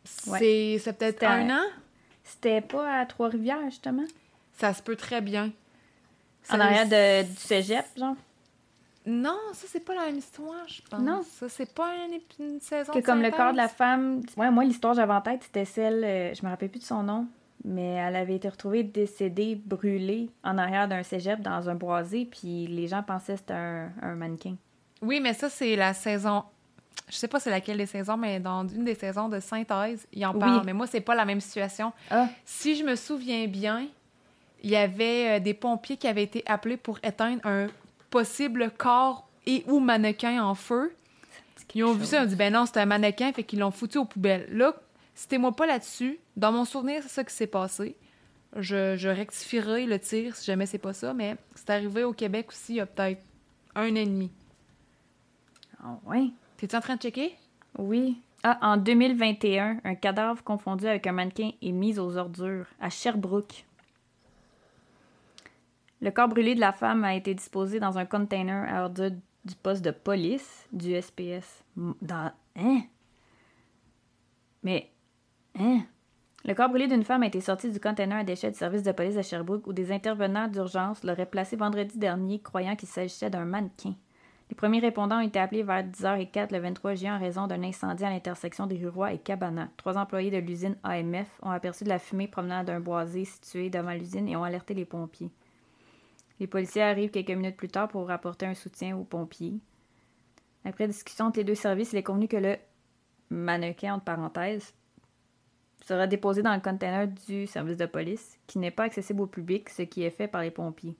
[0.05, 1.65] C'est peut-être un an?
[2.23, 4.07] C'était pas à Trois-Rivières, justement?
[4.53, 5.53] Ça se peut très bien.
[6.49, 8.17] En arrière de, du cégep, genre?
[9.07, 11.01] Non, ça, c'est pas la même histoire, je pense.
[11.01, 11.23] Non.
[11.23, 11.93] Ça, c'est pas
[12.39, 14.23] une, saison Que comme le corps de la femme...
[14.37, 16.05] Ouais, moi, l'histoire que j'avais en tête, c'était celle...
[16.05, 17.27] Euh, je me rappelle plus de son nom
[17.65, 22.67] mais elle avait été retrouvée décédée, brûlée en arrière d'un cégep dans un boisé, puis
[22.67, 24.57] les gens pensaient que c'était un, mannequin.
[25.03, 26.45] Oui, mais ça, c'est la saison.
[27.09, 30.25] je sais pas c'est laquelle des saisons, mais dans une des saisons de Synthèse, il
[30.27, 30.65] en parle.
[30.65, 31.93] Mais moi, c'est pas la même situation.
[32.11, 32.29] Ah.
[32.45, 33.87] Si je me souviens bien,
[34.63, 37.69] il y avait euh, des pompiers qui avaient été appelés pour éteindre un
[38.11, 40.95] possible corps et ou mannequin en feu.
[41.75, 43.71] Ils ont vu ça, ils ont dit ben non, c'est un mannequin, fait qu'ils l'ont
[43.71, 44.49] foutu aux poubelles.
[44.51, 44.75] Là,
[45.15, 46.19] c'était-moi pas là-dessus.
[46.37, 47.97] Dans mon souvenir, c'est ça qui s'est passé.
[48.57, 52.49] Je, je rectifierai le tir si jamais c'est pas ça, mais c'est arrivé au Québec
[52.49, 53.23] aussi il y a peut-être
[53.77, 54.31] un an et demi.
[55.83, 56.31] Ah ouais?
[56.57, 57.37] T'es-tu en train de checker?
[57.79, 58.19] Oui.
[58.43, 63.65] Ah, en 2021, un cadavre confondu avec un mannequin est mis aux ordures à Sherbrooke.
[66.03, 69.11] Le corps brûlé de la femme a été disposé dans un container à ordures
[69.45, 71.65] du poste de police du SPS.
[71.77, 72.33] Dans.
[72.57, 72.83] Hein?
[74.63, 74.91] Mais.
[75.59, 75.83] Hein?
[76.47, 78.93] Le corps brûlé d'une femme a été sorti du container à déchets du service de
[78.93, 83.45] police de Sherbrooke où des intervenants d'urgence l'auraient placé vendredi dernier croyant qu'il s'agissait d'un
[83.45, 83.95] mannequin.
[84.49, 88.05] Les premiers répondants ont été appelés vers 10h04 le 23 juillet en raison d'un incendie
[88.05, 89.69] à l'intersection des Roy et Cabana.
[89.77, 93.93] Trois employés de l'usine AMF ont aperçu de la fumée provenant d'un boisé situé devant
[93.93, 95.31] l'usine et ont alerté les pompiers.
[96.41, 99.61] Les policiers arrivent quelques minutes plus tard pour rapporter un soutien aux pompiers.
[100.65, 102.57] Après discussion entre les deux services, il est convenu que le
[103.29, 104.75] mannequin, entre parenthèses,
[105.85, 109.69] sera déposé dans le container du service de police, qui n'est pas accessible au public,
[109.69, 110.97] ce qui est fait par les pompiers.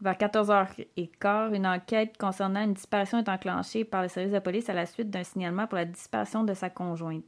[0.00, 4.74] Vers 14h15, une enquête concernant une disparition est enclenchée par le service de police à
[4.74, 7.24] la suite d'un signalement pour la disparition de sa conjointe.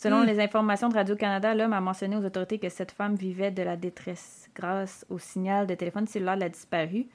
[0.00, 0.26] Selon Hmm.
[0.26, 3.76] les informations de Radio-Canada, l'homme a mentionné aux autorités que cette femme vivait de la
[3.76, 4.48] détresse.
[4.54, 7.08] Grâce au signal de téléphone cellulaire de la disparue,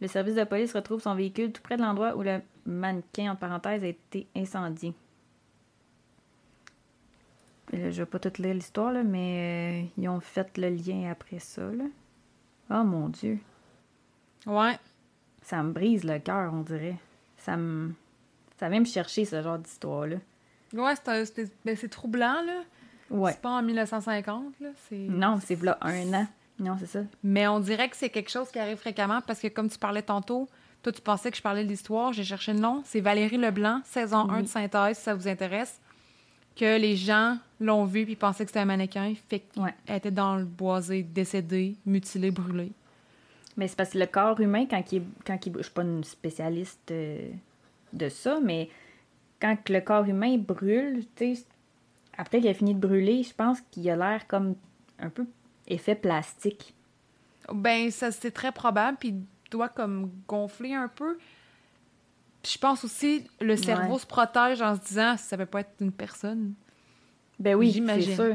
[0.00, 3.34] le service de police retrouve son véhicule tout près de l'endroit où le mannequin, en
[3.34, 4.94] parenthèse, a été incendié.
[7.72, 11.40] Là, je vais pas tout lire l'histoire, mais euh, ils ont fait le lien après
[11.40, 11.62] ça.
[11.62, 11.84] Là.
[12.70, 13.40] Oh mon Dieu.
[14.46, 14.78] Ouais.
[15.42, 16.98] Ça me brise le cœur, on dirait.
[17.36, 17.92] Ça me.
[18.60, 20.18] Ça vient me chercher, ce genre d'histoire-là.
[20.74, 20.94] Ouais,
[21.34, 22.60] c'est ben, c'est troublant, là.
[23.10, 23.32] Ouais.
[23.32, 24.68] C'est pas en 1950, là.
[24.92, 26.26] Non, c'est là un an.
[26.60, 27.00] Non, c'est ça.
[27.22, 30.02] Mais on dirait que c'est quelque chose qui arrive fréquemment parce que, comme tu parlais
[30.02, 30.48] tantôt,
[30.82, 32.12] toi, tu pensais que je parlais de l'histoire.
[32.12, 32.82] J'ai cherché le nom.
[32.84, 34.42] C'est Valérie Leblanc, saison 1 Oui.
[34.42, 35.80] de Synthèse, si ça vous intéresse.
[36.56, 39.14] Que les gens l'ont vu puis pensaient que c'était un mannequin.
[39.28, 39.74] Fait qu'elle Ouais.
[39.88, 42.72] était dans le boisé, décédée, mutilée, brûlée.
[43.56, 45.02] Mais c'est parce que le corps humain, quand il est.
[45.24, 47.28] Quand il, je suis pas une spécialiste euh,
[47.92, 48.68] de ça, mais
[49.40, 51.04] quand le corps humain brûle,
[52.16, 54.56] après qu'il a fini de brûler, je pense qu'il a l'air comme
[54.98, 55.26] un peu
[55.66, 56.74] effet plastique.
[57.52, 58.98] Ben, ça, c'est très probable.
[58.98, 61.16] Puis il doit comme gonfler un peu.
[62.42, 63.98] Puis je pense aussi, le cerveau Ouais.
[64.00, 66.54] se protège en se disant, ça peut pas être une personne.
[67.38, 68.14] Ben oui, c'est J'imagine.
[68.16, 68.34] sûr.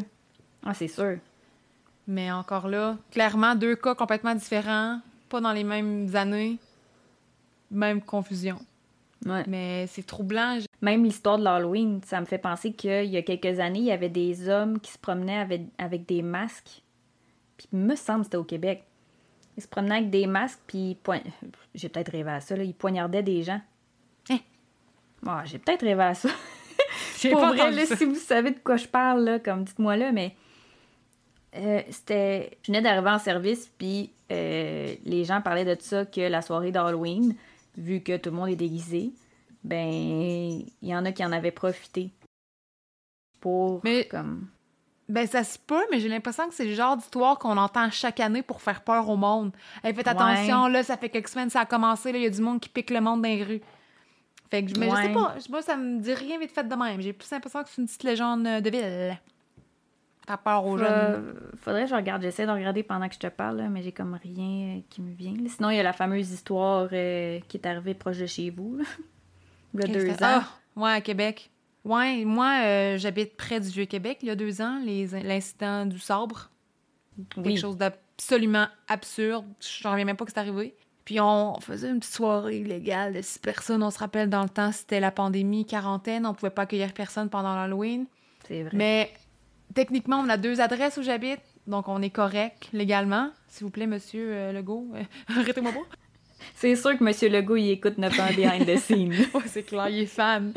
[0.66, 1.18] Ah, c'est sûr.
[2.08, 6.58] Mais encore là, clairement, deux cas complètement différents, pas dans les mêmes années,
[7.72, 8.60] même confusion.
[9.26, 9.44] Ouais.
[9.48, 10.58] Mais c'est troublant.
[10.82, 13.92] Même l'histoire de l'Halloween, ça me fait penser qu'il y a quelques années, il y
[13.92, 16.82] avait des hommes qui se promenaient avec, avec des masques.
[17.58, 18.84] Puis, il me semble que c'était au Québec.
[19.56, 21.24] Ils se promenaient avec des masques, puis ils poign-
[21.76, 23.62] j'ai peut-être rêvé à ça, là, ils poignardaient des gens.
[24.30, 24.40] Hein?
[25.46, 26.30] J'ai peut-être rêvé à ça.
[27.32, 27.96] Pour pas vrai, là, ça.
[27.96, 30.36] si vous savez de quoi je parle, là, comme dites-moi là, mais
[31.56, 32.58] euh, c'était.
[32.64, 36.72] Je venais d'arriver en service, puis euh, les gens parlaient de ça que la soirée
[36.72, 37.36] d'Halloween,
[37.78, 39.14] vu que tout le monde est déguisé,
[39.64, 42.12] ben il y en a qui en avaient profité
[43.40, 44.48] pour Mais- comme.
[45.10, 48.22] Ben, ça se peut, mais j'ai l'impression que c'est le genre d'histoire qu'on entend chaque
[48.22, 49.52] année pour faire peur au monde.
[49.84, 50.12] Hey, faites Ouais.
[50.14, 52.62] attention, là, ça fait quelques semaines ça a commencé, là, il y a du monde
[52.62, 53.62] qui pique le monde dans les rues.
[54.50, 55.14] Fait que, je- mais je sais Ouais.
[55.14, 57.02] pas, moi, ça me dit rien vite fait de même.
[57.02, 59.20] J'ai plus l'impression que c'est une petite légende de ville.
[60.26, 61.36] Faire peur aux jeunes.
[61.58, 63.92] Faudrait que je regarde, j'essaie de regarder pendant que je te parle, là, mais j'ai
[63.92, 65.34] comme rien euh, qui me vient.
[65.48, 68.78] Sinon, il y a la fameuse histoire euh, qui est arrivée proche de chez vous,
[68.78, 68.86] là.
[69.74, 70.16] il y a deux ans.
[70.22, 71.50] Ah, ouais, à Québec.
[71.84, 76.00] Ouais, moi, euh, j'habite près du Vieux-Québec il y a deux ans, les- l'incident du
[76.00, 76.50] sabre.
[77.36, 79.46] Quelque chose d'absolument absurde.
[79.60, 80.74] Je reviens même pas que c'est arrivé.
[81.04, 83.84] Puis on faisait une petite soirée illégale de six personnes.
[83.84, 86.26] On se rappelle, dans le temps, c'était la pandémie, quarantaine.
[86.26, 88.06] On pouvait pas accueillir personne pendant l'Halloween.
[88.48, 88.72] C'est vrai.
[88.74, 89.14] Mais
[89.74, 91.40] techniquement, on a deux adresses où j'habite.
[91.68, 93.30] Donc, on est correct légalement.
[93.48, 95.04] S'il vous plaît, monsieur euh, Legault, euh,
[95.40, 95.80] arrêtez-moi pas.
[96.56, 97.32] C'est sûr que M.
[97.34, 99.14] Legault, il écoute notre behind the scenes.
[99.46, 100.54] C'est clair, il est fan.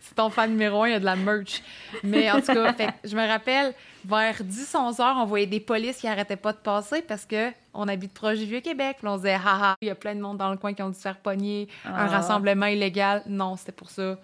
[0.00, 1.62] c'est ton fan numéro un, il y a de la merch.
[2.02, 3.72] Mais en tout cas, fait je me rappelle,
[4.04, 7.86] vers 10-11 heures, on voyait des polices qui arrêtaient pas de passer parce que on
[7.86, 8.96] habite proche du Vieux-Québec.
[9.04, 10.96] On disait, haha, il y a plein de monde dans le coin qui ont dû
[10.96, 12.06] se faire pogner, un Ah.
[12.08, 13.22] rassemblement illégal.
[13.28, 14.18] Non, c'était pour ça.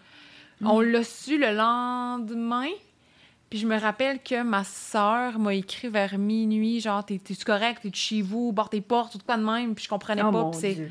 [0.64, 2.66] On l'a su le lendemain.
[3.50, 7.80] Puis je me rappelle que ma sœur m'a écrit vers minuit, genre, t'es- t'es-tu correct,
[7.82, 9.74] t'es chez vous, barre tes portes, tout quoi de même.
[9.74, 10.50] Puis je comprenais Oh pas.
[10.58, 10.82] Puis.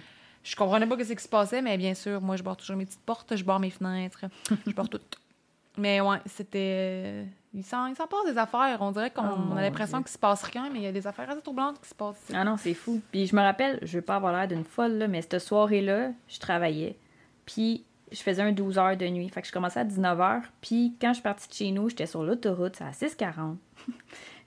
[0.43, 2.86] Je comprenais pas ce qui se passait, mais bien sûr, moi, je barre toujours mes
[2.86, 4.26] petites portes, je barre mes fenêtres,
[4.68, 4.99] je barre tout.
[5.78, 7.26] Mais ouais, c'était.
[7.53, 8.78] Il s'en, passe des affaires.
[8.82, 11.07] On dirait qu'on Oh, a l'impression qu'il se passe rien, mais il y a des
[11.07, 12.26] affaires assez troublantes qui se passent.
[12.34, 13.01] Ah non, c'est fou.
[13.12, 16.12] Puis je me rappelle, je veux pas avoir l'air d'une folle, là, mais cette soirée-là,
[16.28, 16.97] je travaillais.
[17.45, 19.30] Puis je faisais un 12 heures de nuit.
[19.30, 20.43] Fait que je commençais à 19 heures.
[20.62, 23.55] Puis quand je suis partie de chez nous, j'étais sur l'autoroute, à 6,40.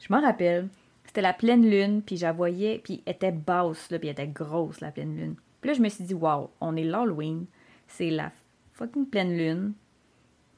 [0.00, 0.68] je m'en rappelle.
[1.06, 4.28] C'était la pleine lune, puis je voyais, puis elle était basse, là, puis elle était
[4.28, 5.34] grosse, la pleine lune.
[5.60, 7.44] Puis là, je me suis dit, waouh, on est l'Halloween.
[7.86, 8.32] C'est la
[8.72, 9.72] fucking pleine lune.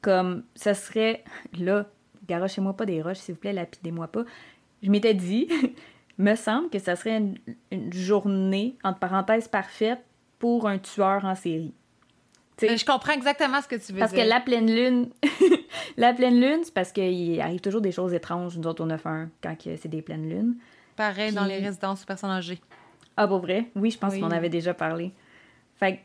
[0.00, 1.24] Comme, ça serait,
[1.58, 1.86] là,
[2.28, 4.24] garochez-moi pas des roches, s'il vous plaît, lapidez-moi pas.
[4.82, 5.48] Je m'étais dit,
[6.18, 7.38] me semble que ça serait une,
[7.72, 10.04] une journée, entre parenthèses, parfaite
[10.38, 11.74] pour un tueur en série.
[12.60, 14.24] Je comprends exactement ce que tu veux parce dire.
[14.24, 15.10] que la pleine lune,
[15.96, 18.98] la pleine lune, c'est parce qu'il arrive toujours des choses étranges, nous autres, on a
[18.98, 20.54] fait un quand que c'est des pleines lunes.
[20.96, 22.60] Pareil dans les résidences aux personnes âgées.
[23.16, 23.66] Ah, pour vrai?
[23.74, 24.20] Oui, je pense Oui.
[24.20, 25.12] qu'on avait déjà parlé.
[25.76, 26.00] Fait que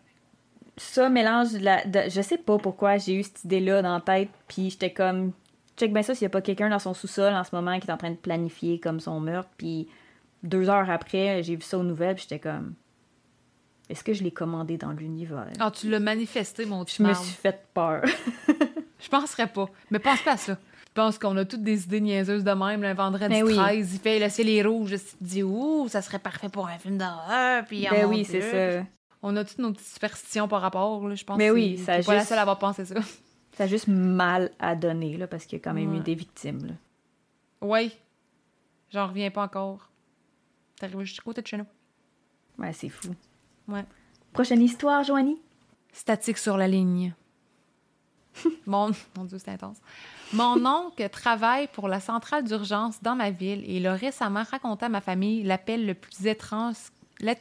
[0.77, 1.85] ça mélange de la.
[1.85, 5.31] de- je sais pas pourquoi j'ai eu cette idée-là dans la tête, puis j'étais comme.
[5.77, 7.87] Check bien ça s'il y a pas quelqu'un dans son sous-sol en ce moment qui
[7.87, 9.87] est en train de planifier comme son meurtre, puis
[10.43, 12.73] deux heures après, j'ai vu ça aux nouvelles, puis j'étais comme.
[13.89, 15.47] Est-ce que je l'ai commandé dans l'univers?
[15.59, 18.03] Ah, tu l'as manifesté, mon je me suis fait peur.
[19.01, 19.67] Je penserais pas.
[19.91, 20.57] Mais pense pas à ça.
[20.87, 22.81] Je pense qu'on a toutes des idées niaiseuses de même.
[22.81, 23.55] Le vendredi Ben oui.
[23.55, 24.93] 13, il fait le ciel est rouge.
[25.21, 27.63] Dis, ouh, ça serait parfait pour un film d'horreur.
[27.65, 28.85] Puis, ben oui, c'est ça.
[29.23, 31.07] On a toutes nos petites superstitions par rapport.
[31.07, 31.15] Là.
[31.15, 32.95] Je pense Mais que oui, c'est- ça pas la seule à avoir pensé ça.
[33.57, 36.15] Ça a juste mal à donner, là, parce qu'il y a quand même eu des
[36.15, 36.73] victimes, là.
[37.61, 37.95] Oui.
[38.91, 39.89] J'en reviens pas encore.
[40.77, 41.65] T'es arrivé juste à côté de chez nous.
[42.57, 43.15] Ouais, c'est fou.
[43.69, 43.85] Ouais.
[44.33, 45.39] Prochaine histoire, Joanie?
[45.93, 47.13] Statique sur la ligne.
[48.65, 49.77] Mon, mon Dieu, c'est intense.
[50.33, 54.85] Mon oncle travaille pour la centrale d'urgence dans ma ville et il a récemment raconté
[54.85, 56.75] à ma famille l'appel le plus étrange,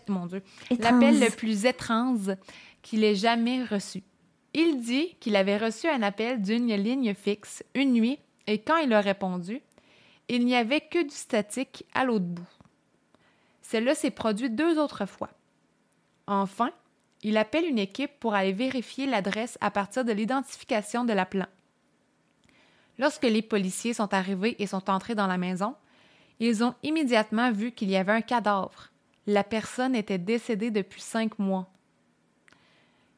[0.09, 2.35] mon Dieu, l'appel le plus étrange
[2.83, 4.03] qu'il ait jamais reçu.
[4.55, 8.93] Il dit qu'il avait reçu un appel d'une ligne fixe une nuit et quand il
[8.95, 9.61] a répondu,
[10.29, 12.49] il n'y avait que du statique à l'autre bout.
[13.63, 15.29] Celle-là s'est produit deux autres fois.
[16.29, 16.71] Enfin,
[17.23, 21.49] il appelle une équipe pour aller vérifier l'adresse à partir de l'identification de l'appelant.
[22.99, 25.75] Lorsque les policiers sont arrivés et sont entrés dans la maison,
[26.39, 28.91] ils ont immédiatement vu qu'il y avait un cadavre.
[29.27, 31.71] La personne était décédée depuis cinq mois.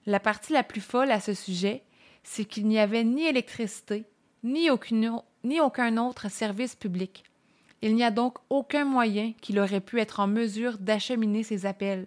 [0.06, 1.82] La partie la plus folle à ce sujet,
[2.22, 4.04] c'est qu'il n'y avait ni électricité,
[4.44, 4.68] ni,
[5.44, 7.24] ni aucun autre service public.
[7.82, 12.06] Il n'y a donc aucun moyen qu'il aurait pu être en mesure d'acheminer ses appels.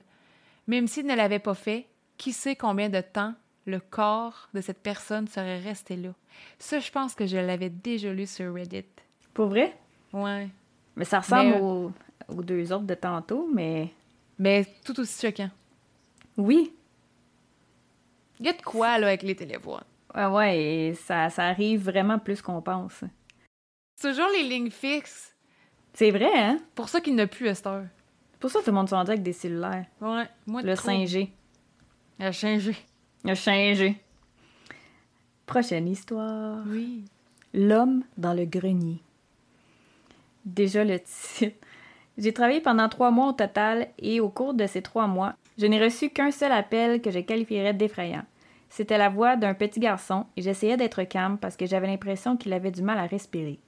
[0.68, 1.88] Même s'il ne l'avait pas fait,
[2.18, 3.34] qui sait combien de temps
[3.66, 6.10] le corps de cette personne serait resté là.
[6.60, 8.86] Ça, je pense que je l'avais déjà lu sur Reddit.
[9.34, 9.76] Pour vrai?
[10.12, 10.50] Ouais.
[10.96, 11.92] Mais ça ressemble Mais, euh, aux,
[12.30, 13.90] aux deux autres de tantôt, mais
[14.40, 15.50] Mais tout aussi choquant.
[16.38, 16.74] oui.
[18.40, 19.84] Il y a de quoi, là, avec les télévoix.
[20.14, 23.04] Ouais, ouais, et ça, ça arrive vraiment plus qu'on pense.
[23.96, 25.34] C'est toujours les lignes fixes.
[25.94, 26.60] C'est vrai, hein?
[26.76, 27.86] Pour ça qu'il n'a plus à cette heure.
[28.44, 29.86] Pour ça, tout le monde se avec des cellulaires.
[30.02, 30.26] Ouais.
[30.48, 30.90] Moi, Le trop.
[30.90, 31.30] 5G.
[32.20, 32.76] Elle a changé.
[33.24, 33.96] Le 5G.
[35.46, 36.58] Prochaine histoire.
[36.68, 37.06] Oui.
[37.54, 39.00] L'homme dans le grenier.
[40.44, 41.56] Déjà le titre.
[42.18, 45.66] J'ai travaillé pendant trois mois au total et au cours de ces trois mois, je
[45.66, 48.26] n'ai reçu qu'un seul appel que je qualifierais d'effrayant.
[48.68, 52.52] C'était la voix d'un petit garçon et j'essayais d'être calme parce que j'avais l'impression qu'il
[52.52, 53.62] avait du mal à respirer.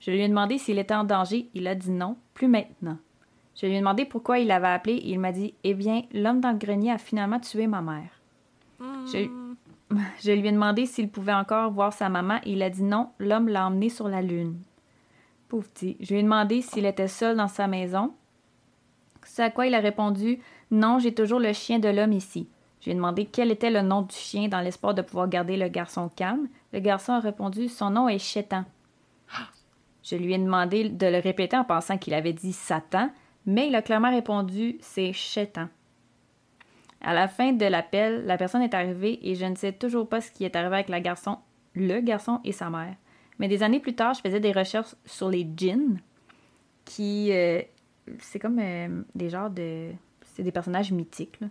[0.00, 2.96] Je lui ai demandé s'il était en danger, il a dit non, plus maintenant.
[3.54, 6.40] Je lui ai demandé pourquoi il avait appelé et il m'a dit Eh bien, l'homme
[6.40, 8.10] dans le grenier a finalement tué ma mère.
[9.10, 9.30] J'ai-
[10.22, 13.10] Je lui ai demandé s'il pouvait encore voir sa maman et il a dit non,
[13.18, 14.58] l'homme l'a emmené sur la lune.
[15.48, 15.98] Pauvre petit.
[16.00, 18.14] Je lui ai demandé s'il était seul dans sa maison.
[19.24, 20.38] C'est à quoi il a répondu
[20.70, 22.48] Non, j'ai toujours le chien de l'homme ici.
[22.80, 25.56] Je lui ai demandé quel était le nom du chien dans l'espoir de pouvoir garder
[25.58, 26.48] le garçon calme.
[26.72, 28.64] Le garçon a répondu Son nom est Chétan.
[30.02, 33.10] Je lui ai demandé de le répéter en pensant qu'il avait dit Satan,
[33.46, 35.68] mais il a clairement répondu C'est Chétan.
[37.00, 40.20] À la fin de l'appel, la personne est arrivée et je ne sais toujours pas
[40.20, 41.38] ce qui est arrivé avec la garçon,
[41.74, 42.94] le garçon et sa mère.
[43.38, 45.98] Mais des années plus tard, je faisais des recherches sur les djinns,
[46.84, 47.60] qui euh,
[48.20, 49.90] c'est comme euh, des genres de,
[50.34, 51.40] c'est des personnages mythiques.
[51.40, 51.48] là.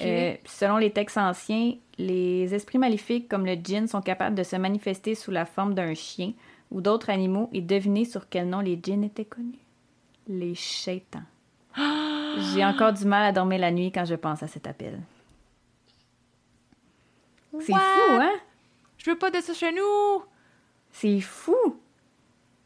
[0.00, 4.56] Euh, selon les textes anciens, les esprits maléfiques comme le djinn sont capables de se
[4.56, 6.32] manifester sous la forme d'un chien
[6.70, 9.63] ou d'autres animaux et deviner sur quel nom les djinns étaient connus.
[10.28, 11.24] Les shaitans.
[11.76, 15.00] J'ai encore du mal à dormir la nuit quand je pense à cet appel.
[17.60, 18.32] C'est fou, hein?
[18.98, 20.22] Je veux pas de ça chez nous!
[20.90, 21.56] C'est fou!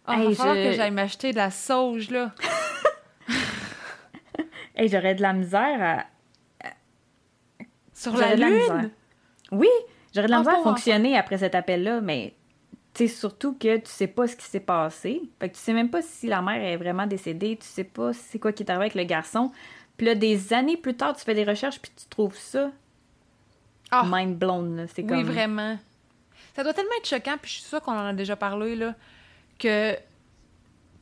[0.07, 2.33] Ah, Hey, va je- que j'aille m'acheter de la sauge, là.
[4.75, 5.83] Hey, j'aurais de la misère
[6.63, 6.69] à...
[7.93, 8.93] Sur la lune?
[9.51, 9.67] Oui,
[10.15, 12.35] j'aurais de la Ah, misère à fonctionner après cet appel-là, mais
[12.99, 15.22] sais surtout que tu sais pas ce qui s'est passé.
[15.40, 18.12] Fait que tu sais même pas si la mère est vraiment décédée, tu sais pas
[18.12, 19.53] c'est quoi qui est arrivé avec le garçon.
[19.96, 22.70] Puis là, des années plus tard, tu fais des recherches puis tu trouves ça
[23.90, 24.86] Ah, mind blown.
[24.94, 25.78] C'est oui, vraiment.
[26.55, 28.94] Ça doit tellement être choquant, puis je suis sûre qu'on en a déjà parlé, là,
[29.59, 29.96] que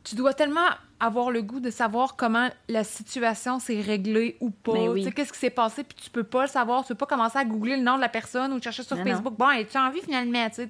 [0.05, 0.68] tu dois tellement
[0.99, 4.72] avoir le goût de savoir comment la situation s'est réglée ou pas.
[4.72, 5.01] Oui.
[5.03, 6.82] Tu sais, qu'est-ce qui s'est passé, puis tu peux pas le savoir.
[6.82, 9.05] Tu peux pas commencer à googler le nom de la personne ou chercher sur Non,
[9.05, 9.34] Facebook.
[9.36, 10.68] Bon, es-tu en vie finalement, tu sais?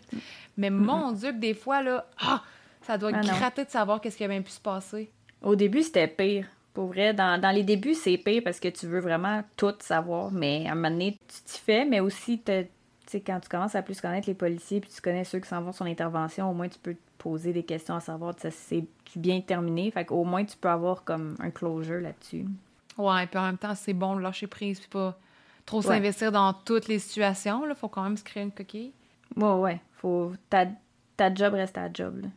[0.56, 2.42] Mais mon Dieu, que des fois, là, ah,
[2.82, 3.28] ça doit Ah, non.
[3.28, 5.10] gratter de savoir qu'est-ce qui a bien pu se passer.
[5.42, 6.46] Au début, c'était pire.
[6.74, 10.30] Pour vrai, dans, dans les débuts, c'est pire parce que tu veux vraiment tout savoir,
[10.30, 12.52] mais à un moment donné, tu t'y fais, mais aussi, tu
[13.12, 15.62] sais, quand tu commences à plus connaître les policiers, puis tu connais ceux qui s'en
[15.62, 18.50] vont sur l'intervention, au moins tu peux te poser des questions à savoir si ça
[18.50, 18.84] s'est
[19.14, 19.90] bien terminé.
[19.90, 22.46] Fait qu'au moins, tu peux avoir comme un closure là-dessus.
[22.98, 25.18] Ouais, puis en même temps, c'est bon de lâcher prise, puis pas
[25.64, 25.86] trop Ouais.
[25.86, 27.64] s'investir dans toutes les situations.
[27.66, 28.92] Là, faut quand même se créer une coquille.
[29.36, 29.80] Ouais, ouais.
[29.94, 30.66] Faut, ta,
[31.16, 32.28] ta job reste ta job, là.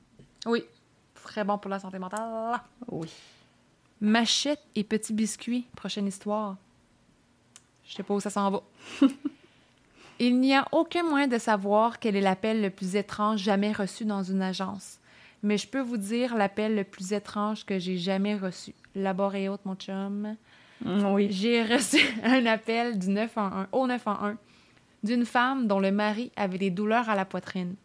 [0.46, 0.64] Oui,
[1.16, 2.60] très bon pour la santé mentale.
[2.88, 3.12] Oui.
[4.02, 6.56] Machette et petit biscuit, prochaine histoire.
[7.86, 8.62] Je sais pas où ça s'en va.
[10.20, 14.04] Il n'y a aucun moyen de savoir quel est l'appel le plus étrange jamais reçu
[14.04, 15.00] dans une agence.
[15.44, 18.74] Mais je peux vous dire l'appel le plus étrange que j'ai jamais reçu.
[18.96, 20.36] La barre est haute, mon chum.
[20.84, 21.28] Mm, Oui.
[21.32, 24.36] J'ai reçu un appel du 911, au 911
[25.04, 27.76] d'une femme dont le mari avait des douleurs à la poitrine.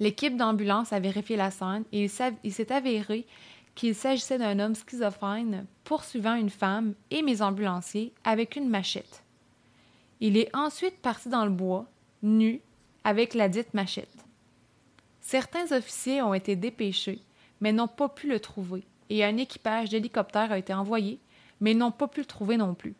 [0.00, 2.10] L'équipe d'ambulance a vérifié la scène et
[2.42, 3.26] il s'est avéré
[3.76, 9.23] qu'il s'agissait d'un homme schizophrène poursuivant une femme et mes ambulanciers avec une machette.
[10.26, 11.84] Il est ensuite parti dans le bois,
[12.22, 12.62] nu,
[13.04, 14.24] avec la dite machette.
[15.20, 17.20] Certains officiers ont été dépêchés,
[17.60, 21.18] mais n'ont pas pu le trouver, et un équipage d'hélicoptère a été envoyé,
[21.60, 22.94] mais n'ont pas pu le trouver non plus.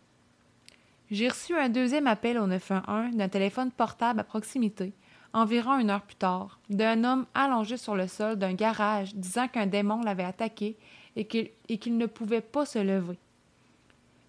[1.11, 4.93] J'ai reçu un deuxième appel au 911 d'un téléphone portable à proximité,
[5.33, 9.67] environ une heure plus tard, d'un homme allongé sur le sol d'un garage disant qu'un
[9.67, 10.77] démon l'avait attaqué
[11.17, 13.17] et qu'il ne pouvait pas se lever.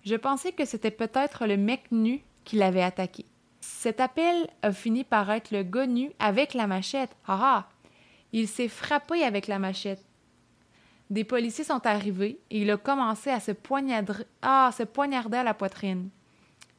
[0.06, 3.26] Je pensais que c'était peut-être le mec nu qui l'avait attaqué.
[3.60, 7.12] Cet appel a fini par être le gars nu avec la machette.
[7.28, 7.70] Ah ah!
[8.32, 10.04] Il s'est frappé avec la machette.
[11.10, 15.44] Des policiers sont arrivés et il a commencé à se poignarder, ah, se poignarder à
[15.44, 16.10] la poitrine.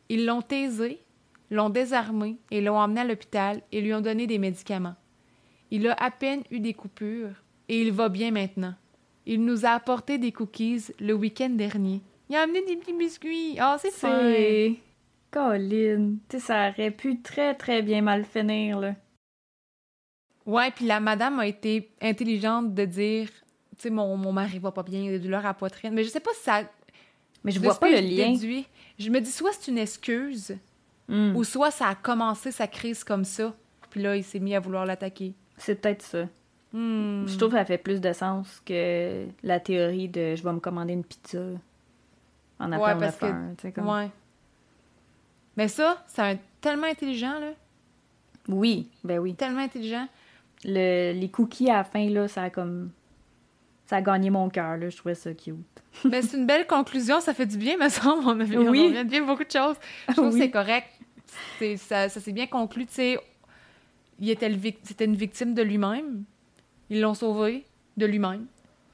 [0.09, 1.01] Ils l'ont taisé,
[1.51, 4.97] l'ont désarmé et l'ont emmené à l'hôpital et lui ont donné des médicaments.
[5.71, 8.75] Il a à peine eu des coupures et il va bien maintenant.
[9.27, 12.01] Il nous a apporté des cookies le week-end dernier.
[12.31, 13.57] Il a amené des petits biscuits.
[13.59, 14.33] Ah, c'est fin.
[15.31, 16.17] Colin.
[16.29, 18.95] Tu sais, ça aurait pu très, très bien mal finir, là.
[20.47, 23.29] Ouais, puis la madame a été intelligente de dire,
[23.77, 25.93] tu sais, mon, mon mari va pas bien, il a des douleurs à la poitrine.
[25.93, 26.63] Mais je sais pas si ça.
[27.45, 28.65] Mais je de vois pas le je lien.
[28.99, 30.57] je me dis soit c'est une excuse,
[31.09, 31.37] Hmm.
[31.37, 33.55] ou soit ça a commencé sa crise comme ça,
[33.91, 35.35] puis là, il s'est mis à vouloir l'attaquer.
[35.57, 36.25] C'est peut-être ça.
[36.73, 37.27] Hmm.
[37.29, 40.59] Je trouve que ça fait plus de sens que la théorie de je vais me
[40.59, 41.39] commander une pizza
[42.59, 43.41] en Ouais, parce que- faire.
[43.57, 44.11] tu sais, comme- Ouais.
[45.57, 47.53] Mais ça, c'est tellement intelligent, là.
[48.49, 49.35] Oui, ben oui.
[49.35, 50.07] Tellement intelligent.
[50.65, 52.91] Le, les cookies à la fin, là, ça a comme.
[53.87, 54.89] Ça a gagné mon cœur, là.
[54.89, 55.57] Je trouvais ça cute.
[56.05, 58.25] Mais c'est une belle conclusion, ça fait du bien, me semble.
[58.27, 59.05] On, a, Oui.
[59.05, 59.77] bien beaucoup de choses.
[60.09, 60.89] Je trouve que c'est correct.
[61.59, 63.19] C'est- ça ça s'est bien conclu, tu sais.
[64.19, 66.25] Il était le vic- C'était une victime de lui-même.
[66.91, 67.65] Ils l'ont sauvé
[67.97, 68.47] de lui-même.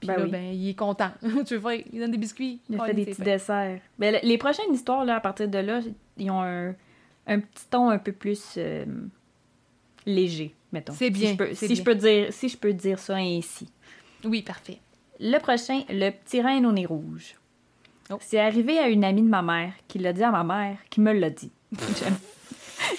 [0.03, 0.31] Puis Ben là, oui.
[0.31, 1.11] ben, il est content.
[1.47, 2.61] tu veux voir, il donne des biscuits.
[2.69, 3.23] Il a Oh, fait des petits fait.
[3.25, 3.79] desserts.
[3.99, 5.81] Ben, le- les prochaines histoires, là, à partir de là,
[6.19, 6.75] ils ont un,
[7.29, 8.85] un petit ton un peu plus euh,
[10.07, 10.93] léger, mettons.
[10.93, 13.15] C'est Si bien, je peux- c'est Si, je peux dire, si je peux dire ça
[13.17, 13.69] ainsi.
[14.25, 14.79] Oui, parfait.
[15.21, 17.37] Le prochain, le petit reine au nez rouge.
[18.11, 18.17] Oh.
[18.21, 21.01] C'est arrivé à une amie de ma mère qui l'a dit à ma mère qui
[21.01, 21.51] me l'a dit.
[21.73, 22.19] J'aime-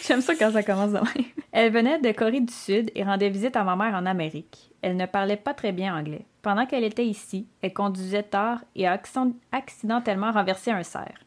[0.08, 1.26] J'aime ça quand ça commence de même.
[1.51, 4.72] Elle venait de Corée du Sud et rendait visite à ma mère en Amérique.
[4.84, 6.25] Elle ne parlait pas très bien anglais.
[6.41, 8.99] Pendant qu'elle était ici, elle conduisait tard et a
[9.53, 11.23] accidentellement renversé un cerf.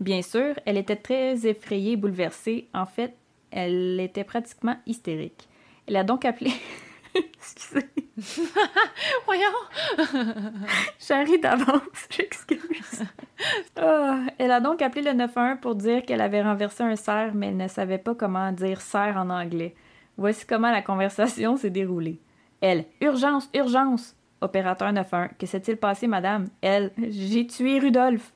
[0.00, 2.66] Bien sûr, elle était très effrayée et bouleversée.
[2.74, 3.14] En fait,
[3.52, 5.48] elle était pratiquement hystérique.
[5.86, 6.50] Elle a donc appelé...
[7.14, 7.88] Excusez.
[9.26, 9.44] Voyons!
[10.98, 13.04] J'arrive d'avance, j'excuse.
[13.76, 17.46] Ah, elle a donc appelé le 911 pour dire qu'elle avait renversé un cerf, mais
[17.46, 19.76] elle ne savait pas comment dire cerf en anglais.
[20.16, 22.18] Voici comment la conversation s'est déroulée.
[22.60, 24.14] Elle, urgence, urgence!
[24.40, 26.46] Opérateur 911, que s'est-il passé, madame?
[26.60, 28.32] Elle, j'ai tué Rudolph.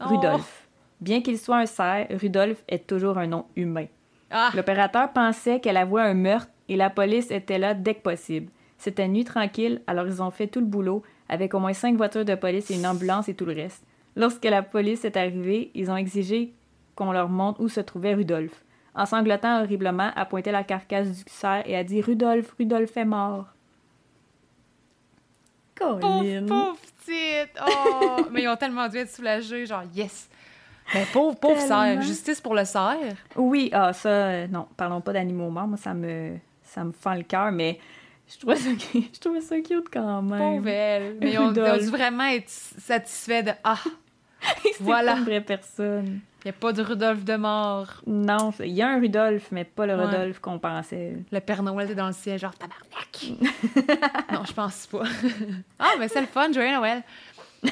[0.00, 0.08] Oh.
[0.08, 0.68] Rudolph.
[1.00, 3.86] Bien qu'il soit un cerf, Rudolph est toujours un nom humain.
[4.30, 4.50] Ah!
[4.54, 8.50] L'opérateur pensait qu'elle avouait un meurtre et la police était là dès que possible.
[8.76, 12.24] C'était nuit tranquille, alors ils ont fait tout le boulot, avec au moins cinq voitures
[12.24, 13.84] de police et une ambulance et tout le reste.
[14.16, 16.54] Lorsque la police est arrivée, ils ont exigé
[16.94, 18.64] qu'on leur montre où se trouvait Rudolphe.
[18.94, 23.04] En sanglotant horriblement, elle pointait la carcasse du cerf et a dit Rudolphe, Rudolphe est
[23.04, 23.46] mort.
[25.76, 27.58] Pauvre, pauvre petite!
[27.66, 28.26] Oh!
[28.30, 30.28] Mais ils ont tellement dû être soulagés, genre, yes!
[30.92, 33.16] Mais pauvre, pauvre cerf, justice pour le cerf?
[33.36, 37.14] Oui, ah, ça, euh, non, parlons pas d'animaux morts, moi, ça me, ça me fend
[37.14, 37.78] le cœur, mais
[38.28, 40.38] je trouvais ça, je trouvais ça cute quand même.
[40.38, 41.16] Pauvre elle.
[41.20, 43.78] Mais ils ont, dû vraiment être satisfaits de, ah,
[44.80, 45.16] voilà.
[45.16, 46.20] une vraie personne.
[46.42, 48.00] Il n'y a pas de Rudolph de mort.
[48.06, 51.18] Non, il y a un Rudolph, mais pas le Rudolph qu'on pensait.
[51.30, 53.32] Le Père Noël est dans le ciel, genre tabarnak.
[54.32, 55.02] non, je pense pas.
[55.78, 57.02] ah, mais c'est le fun, joyeux Noël.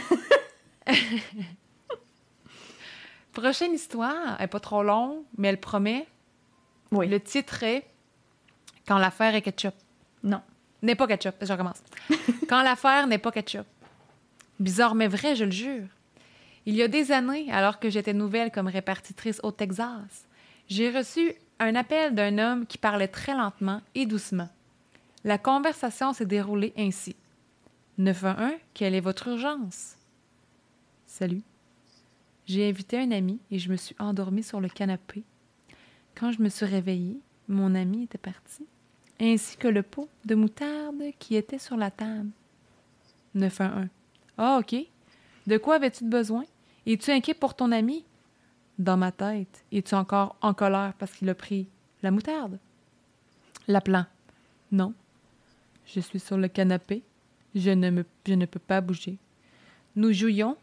[3.32, 6.06] Prochaine histoire, elle n'est pas trop longue, mais elle promet.
[6.92, 7.08] Oui.
[7.08, 7.86] Le titre est
[8.86, 9.74] Quand l'affaire est ketchup.
[10.22, 10.42] Non.
[10.82, 11.82] N'est pas ketchup, je recommence.
[12.50, 13.66] Quand l'affaire n'est pas ketchup.
[14.60, 15.86] Bizarre, mais vrai, je le jure.
[16.68, 20.26] Il y a des années, alors que j'étais nouvelle comme répartitrice au Texas,
[20.68, 24.50] j'ai reçu un appel d'un homme qui parlait très lentement et doucement.
[25.24, 27.16] La conversation s'est déroulée ainsi.
[27.96, 29.96] 911, quelle est votre urgence?
[31.06, 31.40] Salut.
[32.44, 35.22] J'ai invité un ami et je me suis endormie sur le canapé.
[36.14, 38.66] Quand je me suis réveillée, mon ami était parti,
[39.18, 42.28] ainsi que le pot de moutarde qui était sur la table.
[43.34, 43.86] 911.
[44.36, 44.76] Ah, OK.
[45.46, 46.44] De quoi avais-tu besoin?
[46.89, 48.07] Es-tu inquiet pour ton ami?
[48.78, 51.68] Dans ma tête, es-tu encore en colère parce qu'il a pris
[52.03, 52.59] la moutarde?
[53.66, 54.07] L'appelant.
[54.72, 54.95] Non.
[55.84, 57.03] Je suis sur le canapé.
[57.55, 59.18] Je ne, me, je ne peux pas bouger.
[59.97, 60.57] Nous jouions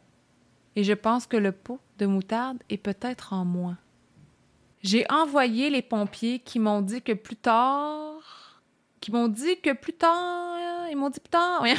[0.76, 3.78] et je pense que le pot de moutarde est peut-être en moi.
[4.82, 8.64] J'ai envoyé les pompiers qui m'ont dit que plus tard.
[9.00, 10.90] qui m'ont dit que plus tard.
[10.90, 11.64] Ils m'ont dit plus tard.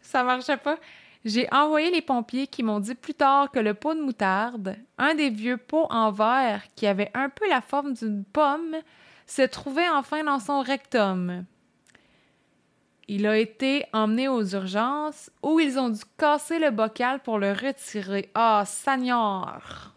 [0.00, 0.78] Ça marchait pas.
[1.24, 5.14] J'ai envoyé les pompiers qui m'ont dit plus tard que le pot de moutarde, un
[5.14, 8.76] des vieux pots en verre qui avait un peu la forme d'une pomme,
[9.26, 11.44] se trouvait enfin dans son rectum.
[13.06, 17.52] Il a été emmené aux urgences où ils ont dû casser le bocal pour le
[17.52, 18.30] retirer.
[18.34, 19.94] Ah, Seigneur!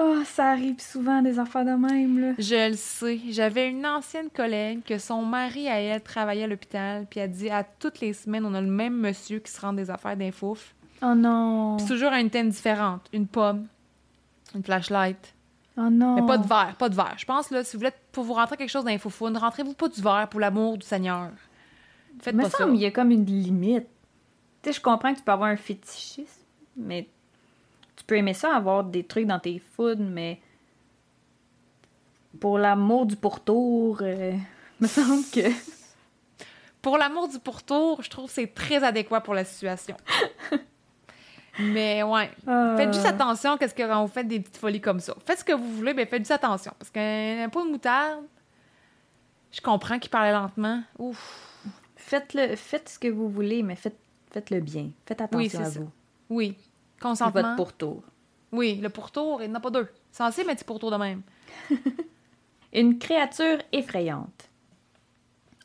[0.00, 2.32] Oh, ça arrive souvent des affaires de même, là.
[2.38, 3.20] Je le sais.
[3.30, 7.50] J'avais une ancienne collègue que son mari à elle travaillait à l'hôpital, puis elle dit
[7.50, 10.74] à toutes les semaines, on a le même monsieur qui se rend des affaires d'infouf.
[11.02, 11.78] Oh non.
[11.78, 13.08] C'est toujours à une thème différente.
[13.12, 13.66] Une pomme,
[14.54, 15.34] une flashlight.
[15.76, 16.14] Oh non.
[16.14, 17.14] Mais pas de verre, pas de verre.
[17.16, 20.00] Je pense, là, si vous voulez, pour vous rentrer quelque chose d'infofoune, rentrez-vous pas du
[20.00, 21.30] verre pour l'amour du Seigneur.
[22.20, 22.66] Faites pas ça.
[22.68, 23.86] il y a comme une limite.
[24.62, 26.42] Tu sais, je comprends que tu peux avoir un fétichisme,
[26.76, 27.08] mais
[28.08, 30.40] peux aimer ça, avoir des trucs dans tes foods, mais
[32.40, 34.32] pour l'amour du pourtour, euh,
[34.80, 35.48] me semble que.
[36.82, 39.96] Pour l'amour du pourtour, je trouve que c'est très adéquat pour la situation.
[41.58, 42.30] mais ouais,
[42.76, 43.10] faites juste ah.
[43.10, 45.14] attention qu'est-ce que quand vous faites des petites folies comme ça.
[45.26, 46.72] Faites ce que vous voulez, mais faites juste attention.
[46.78, 48.24] Parce qu'un pot de moutarde,
[49.52, 50.82] je comprends qu'il parlait lentement.
[50.98, 51.44] Ouf.
[51.96, 53.98] Faites-le, faites ce que vous voulez, mais faites,
[54.30, 54.90] faites-le bien.
[55.04, 55.90] Faites attention à vous.
[56.30, 56.56] Oui,
[57.00, 57.42] Consentement.
[57.42, 58.02] Votre pourtour.
[58.52, 59.88] Oui, le pourtour, il n'y en a pas deux.
[60.10, 61.22] Censé mettre pourtour de même.
[62.72, 64.48] une créature effrayante.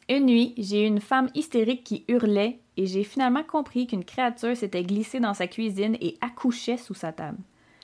[0.09, 4.57] Une nuit, j'ai eu une femme hystérique qui hurlait et j'ai finalement compris qu'une créature
[4.57, 7.37] s'était glissée dans sa cuisine et accouchait sous sa table.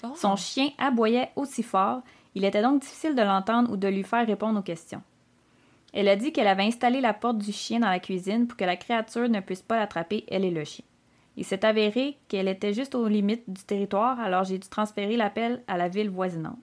[0.03, 0.13] Oh.
[0.15, 2.01] Son chien aboyait aussi fort,
[2.35, 5.01] il était donc difficile de l'entendre ou de lui faire répondre aux questions.
[5.93, 8.65] Elle a dit qu'elle avait installé la porte du chien dans la cuisine pour que
[8.65, 10.85] la créature ne puisse pas l'attraper, elle et le chien.
[11.39, 15.63] Il s'est avéré qu'elle était juste aux limites du territoire, alors j'ai dû transférer l'appel
[15.69, 16.59] à la ville voisinante.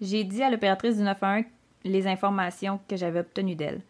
[0.00, 1.46] J'ai dit à l'opératrice du 911
[1.82, 3.80] les informations que j'avais obtenues d'elle.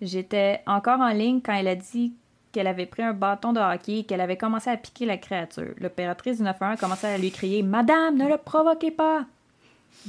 [0.00, 2.14] J'étais encore en ligne quand elle a dit
[2.52, 5.74] qu'elle avait pris un bâton de hockey et qu'elle avait commencé à piquer la créature.
[5.76, 9.26] L'opératrice du 911 a à lui crier Madame, ne le provoquez pas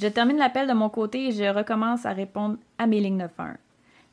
[0.02, 3.58] Je termine l'appel de mon côté et je recommence à répondre à mes lignes 911.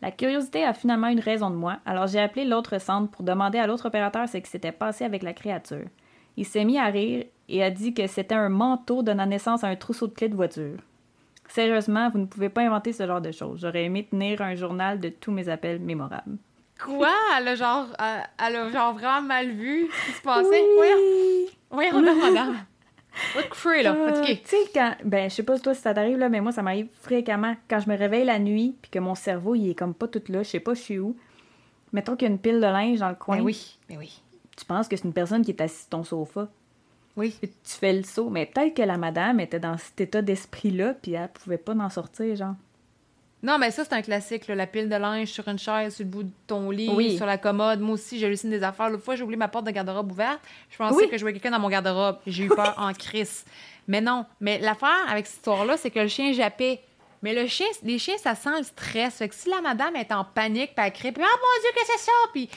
[0.00, 3.58] La curiosité a finalement une raison de moi, alors j'ai appelé l'autre centre pour demander
[3.58, 5.86] à l'autre opérateur ce qui s'était passé avec la créature.
[6.36, 9.68] Il s'est mis à rire et a dit que c'était un manteau donnant naissance à
[9.68, 10.78] un trousseau de clés de voiture.
[11.48, 13.60] Sérieusement, vous ne pouvez pas inventer ce genre de choses.
[13.62, 16.36] J'aurais aimé tenir un journal de tous mes appels mémorables.
[16.80, 17.10] Quoi?
[17.36, 20.62] Elle a genre, elle a genre vraiment mal vu ce qui se passait?
[20.78, 21.48] Oui!
[21.72, 22.56] Oui, on madame.
[23.34, 23.94] What là?
[23.94, 24.94] Euh, tu sais, quand.
[25.04, 27.56] Ben, je sais pas toi si ça t'arrive, là, mais moi, ça m'arrive fréquemment.
[27.68, 30.22] Quand je me réveille la nuit, puis que mon cerveau, il est comme pas tout
[30.28, 31.16] là, je sais pas, je suis où.
[31.92, 33.38] Mettons qu'il y a une pile de linge dans le coin.
[33.38, 34.22] Ben oui, ben oui.
[34.56, 36.48] Tu penses que c'est une personne qui est assise sur ton sofa.
[37.16, 37.34] Oui.
[37.40, 38.30] tu fais le saut.
[38.30, 41.90] Mais peut-être que la madame était dans cet état d'esprit-là, puis elle pouvait pas en
[41.90, 42.54] sortir, genre.
[43.42, 46.04] Non, mais ça, c'est un classique, là, la pile de linge sur une chaise, sur
[46.04, 47.16] le bout de ton lit, Oui.
[47.16, 47.78] sur la commode.
[47.80, 48.90] Moi aussi, j'hallucine des affaires.
[48.90, 50.40] L'autre fois, j'ai oublié ma porte de garde-robe ouverte.
[50.70, 51.08] Je pensais Oui.
[51.08, 52.18] que je voyais quelqu'un dans mon garde-robe.
[52.26, 53.44] J'ai eu peur en crise.
[53.86, 54.26] Mais non.
[54.40, 56.80] Mais l'affaire avec cette histoire-là, c'est que le chien jappait.
[57.22, 59.14] Mais le chien, les chiens, ça sent le stress.
[59.18, 61.70] Fait que si la madame est en panique, puis elle crie, puis «Ah, mon Dieu,
[61.74, 62.48] que c'est ça?» Puis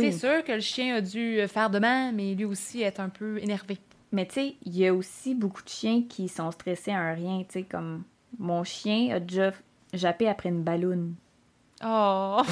[0.00, 3.08] c'est sûr que le chien a dû faire de même, mais lui aussi être un
[3.08, 3.78] peu énervé.
[4.12, 7.14] Mais tu sais, il y a aussi beaucoup de chiens qui sont stressés à un
[7.14, 8.04] rien, tu sais, comme
[8.38, 9.52] mon chien a déjà
[9.96, 11.14] jappé après une balloune.
[11.84, 12.40] Oh!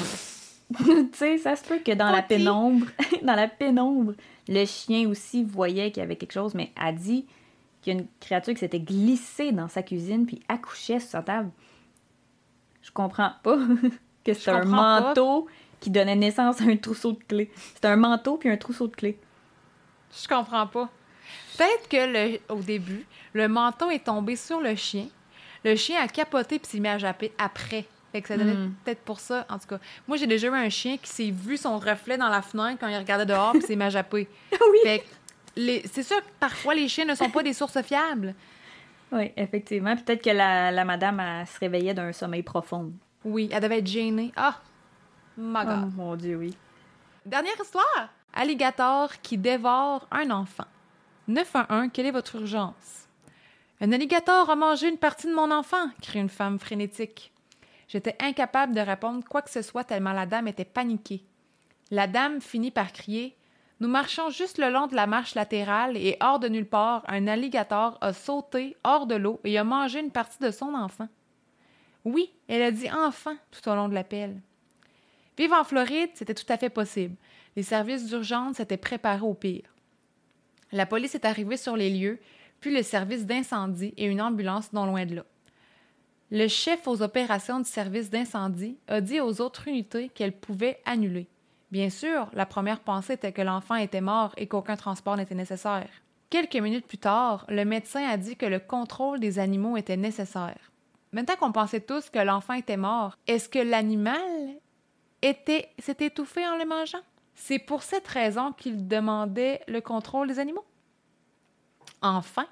[0.77, 2.87] tu sais, ça se peut que dans la pénombre,
[3.23, 4.13] dans la pénombre,
[4.47, 7.25] le chien aussi voyait qu'il y avait quelque chose, mais a dit
[7.81, 11.21] qu'il y a une créature qui s'était glissée dans sa cuisine puis accouchait sur sa
[11.21, 11.51] table.
[12.81, 13.59] Je comprends pas
[14.23, 14.65] que c'est un pas.
[14.65, 15.47] manteau
[15.79, 17.51] qui donnait naissance à un trousseau de clés.
[17.75, 19.19] C'est un manteau puis un trousseau de clés.
[20.19, 20.89] Je comprends pas.
[21.57, 25.07] Peut-être que le, au début, le menton est tombé sur le chien.
[25.65, 27.85] Le chien a capoté puis s'est mis à japper après.
[28.11, 28.73] Fait que ça donnait Hmm.
[28.85, 29.45] peut-être pour ça.
[29.49, 32.29] En tout cas, moi, j'ai déjà eu un chien qui s'est vu son reflet dans
[32.29, 34.29] la fenêtre quand il regardait dehors puis s'est mis à japper.
[34.51, 34.77] oui.
[34.83, 35.05] Fait que
[35.57, 38.33] les- c'est sûr que parfois, les chiens ne sont pas des sources fiables.
[39.11, 39.95] Oui, effectivement.
[39.97, 42.91] Peut-être que la, la madame elle se réveillait d'un sommeil profond.
[43.25, 44.31] Oui, elle devait être gênée.
[44.35, 44.59] Ah!
[45.37, 46.55] My Oh mon Dieu, oui.
[47.25, 48.09] Dernière histoire.
[48.33, 50.65] Alligator qui dévore un enfant.
[51.27, 53.04] 911, quelle est votre urgence?
[53.81, 57.33] Un alligator a mangé une partie de mon enfant, crie une femme frénétique.
[57.89, 61.23] J'étais incapable de répondre quoi que ce soit tellement la dame était paniquée.
[61.91, 63.35] La dame finit par crier
[63.81, 67.27] Nous marchons juste le long de la marche latérale et hors de nulle part, un
[67.27, 71.09] alligator a sauté hors de l'eau et a mangé une partie de son enfant.
[72.05, 74.39] Oui, elle a dit enfant tout au long de l'appel.
[75.37, 77.15] Vivre en Floride, c'était tout à fait possible.
[77.57, 79.75] Les services d'urgence s'étaient préparés au pire.
[80.71, 82.19] La police est arrivée sur les lieux,
[82.71, 85.25] le service d'incendie et une ambulance non loin de là.
[86.31, 91.27] Le chef aux opérations du service d'incendie a dit aux autres unités qu'elles pouvaient annuler.
[91.71, 95.89] Bien sûr, la première pensée était que l'enfant était mort et qu'aucun transport n'était nécessaire.
[96.29, 100.71] Quelques minutes plus tard, le médecin a dit que le contrôle des animaux était nécessaire.
[101.11, 104.19] Maintenant qu'on pensait tous que l'enfant était mort, est-ce que l'animal
[105.21, 106.99] était s'est étouffé en le mangeant?
[107.35, 110.65] C'est pour cette raison qu'il demandait le contrôle des animaux.
[112.01, 112.45] Enfin,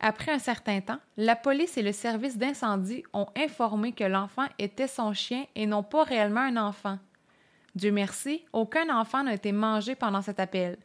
[0.00, 4.88] après un certain temps, la police et le service d'incendie ont informé que l'enfant était
[4.88, 6.98] son chien et non pas réellement un enfant.
[7.74, 10.78] Dieu merci, aucun enfant n'a été mangé pendant cet appel.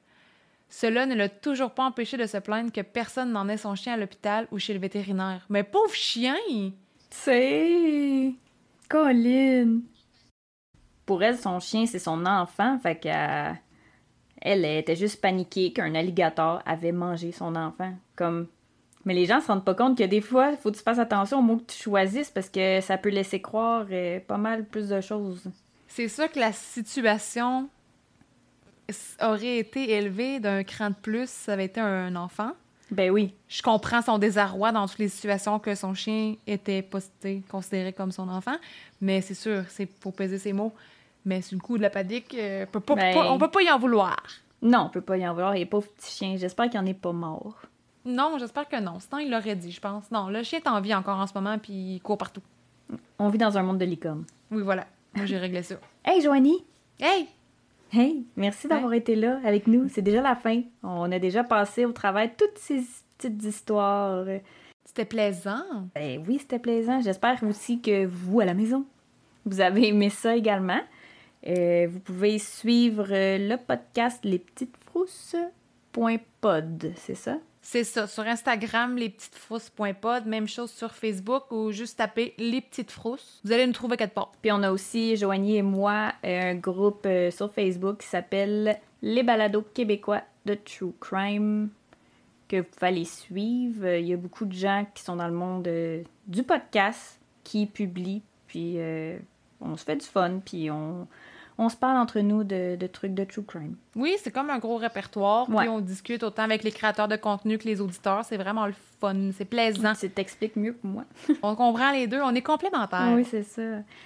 [0.70, 3.93] Cela ne l'a toujours pas empêché de se plaindre que personne n'en ait son chien
[3.93, 5.45] à l'hôpital ou chez le vétérinaire.
[5.49, 6.38] Mais pauvre chien!
[7.10, 8.34] C'est.
[8.88, 9.82] Colline!
[11.06, 13.60] Pour elle, son chien, c'est son enfant, fait qu'elle.
[14.41, 17.93] Elle, était juste paniquée qu'un alligator avait mangé son enfant.
[18.15, 18.47] Comme.
[19.05, 20.99] Mais les gens se rendent pas compte que des fois, il faut que tu fasses
[20.99, 24.65] attention au mot que tu choisisses parce que ça peut laisser croire euh, pas mal
[24.65, 25.49] plus de choses.
[25.87, 27.67] C'est sûr que la situation
[29.21, 32.51] aurait été élevée d'un cran de plus, ça avait été un enfant.
[32.91, 33.33] Ben oui.
[33.47, 38.11] Je comprends son désarroi dans toutes les situations que son chien était posté, considéré comme
[38.11, 38.57] son enfant,
[38.99, 40.73] mais c'est sûr, c'est faut peser ses mots.
[41.26, 43.61] Mais sur le coup de la panique, euh, peut pas- Ben- pas- on peut pas
[43.61, 44.17] y en vouloir.
[44.61, 45.55] Non, on peut pas y en vouloir.
[45.55, 47.55] Et pauvre petit chien, j'espère qu'il en est pas mort.
[48.05, 48.99] Non, j'espère que non.
[48.99, 50.09] Sinon, il l'aurait dit, je pense.
[50.11, 52.41] Non, le chien est en vie encore en ce moment, puis il court partout.
[53.19, 54.26] On vit dans un monde de licorne.
[54.49, 54.86] Oui, voilà.
[55.15, 55.76] Moi, j'ai réglé ça.
[56.05, 56.63] Hey, Joanie!
[56.99, 57.28] Hey!
[57.93, 59.88] Hey, merci d'avoir été là avec nous.
[59.89, 60.61] C'est déjà la fin.
[60.82, 62.82] On a déjà passé au de toutes ces
[63.17, 64.26] petites histoires.
[64.86, 65.63] C'était plaisant.
[65.93, 67.01] Ben oui, c'était plaisant.
[67.01, 68.86] J'espère aussi que vous, à la maison,
[69.45, 70.80] vous avez aimé ça également.
[71.47, 75.43] Euh, vous pouvez suivre euh, le podcast Les Petites Frousses.pod,
[76.95, 77.37] c'est ça?
[77.63, 78.07] C'est ça.
[78.07, 80.25] Sur Instagram, lespetitesfrousses.pod.
[80.25, 83.39] Même chose sur Facebook ou juste taper les petites frousses.
[83.43, 84.31] Vous allez nous trouver quelque part.
[84.41, 89.23] Puis on a aussi, Joanie et moi, euh, un groupe sur Facebook qui s'appelle Les
[89.23, 91.69] Balados québécois de True Crime,
[92.47, 93.87] que vous pouvez aller suivre.
[93.87, 95.69] Il y a beaucoup de gens qui sont dans le monde
[96.27, 99.17] du podcast qui publient, puis euh,
[99.59, 101.07] on se fait du fun, puis on,
[101.62, 103.76] on se parle entre nous de, de trucs de True Crime.
[103.95, 105.47] Oui, c'est comme un gros répertoire.
[105.47, 105.57] Ouais.
[105.59, 108.26] Puis on discute autant avec les créateurs de contenu que les auditeurs.
[108.26, 109.30] C'est vraiment le fun.
[109.38, 109.93] C'est plaisant.
[109.93, 111.05] Tu t'expliques mieux que moi.
[111.43, 112.20] on comprend les deux.
[112.20, 113.12] On est complémentaires.
[113.14, 113.62] oui, c'est ça.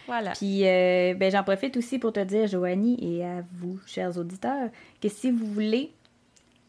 [0.05, 0.31] Voilà.
[0.31, 4.69] Puis euh, ben, j'en profite aussi pour te dire, Joanie, et à vous, chers auditeurs,
[5.01, 5.93] que si vous voulez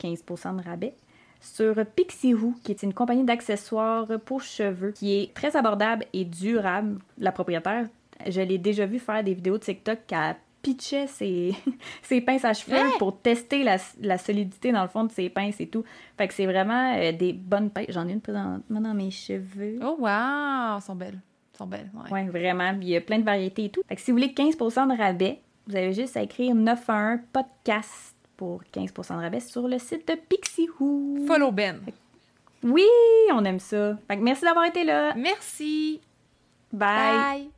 [0.00, 0.94] 15% de rabais
[1.40, 6.24] sur Pixie Who, qui est une compagnie d'accessoires pour cheveux qui est très abordable et
[6.24, 7.00] durable.
[7.18, 7.86] La propriétaire,
[8.24, 11.54] je l'ai déjà vu faire des vidéos de TikTok qu'elle pitchait ses,
[12.02, 15.60] ses pinces à cheveux pour tester la, la solidité dans le fond de ses pinces
[15.60, 15.84] et tout.
[16.18, 17.86] Fait que c'est vraiment euh, des bonnes pinces.
[17.90, 19.78] J'en ai une présentement dans mes cheveux.
[19.80, 20.76] Oh, wow!
[20.76, 21.20] Elles sont belles.
[21.56, 22.10] sont belles, ouais.
[22.12, 22.76] Ouais, vraiment.
[22.80, 23.82] Il y a plein de variétés et tout.
[23.88, 28.16] Fait que si vous voulez 15% de rabais, vous avez juste à écrire 911 podcast
[28.36, 31.26] pour 15% de rabais sur le site de Pixie Who.
[31.28, 31.80] Follow Ben.
[32.64, 32.86] Oui,
[33.32, 33.96] on aime ça.
[34.08, 35.14] Fait que merci d'avoir été là.
[35.14, 36.00] Merci.
[36.72, 36.88] Bye.
[37.44, 37.55] Bye.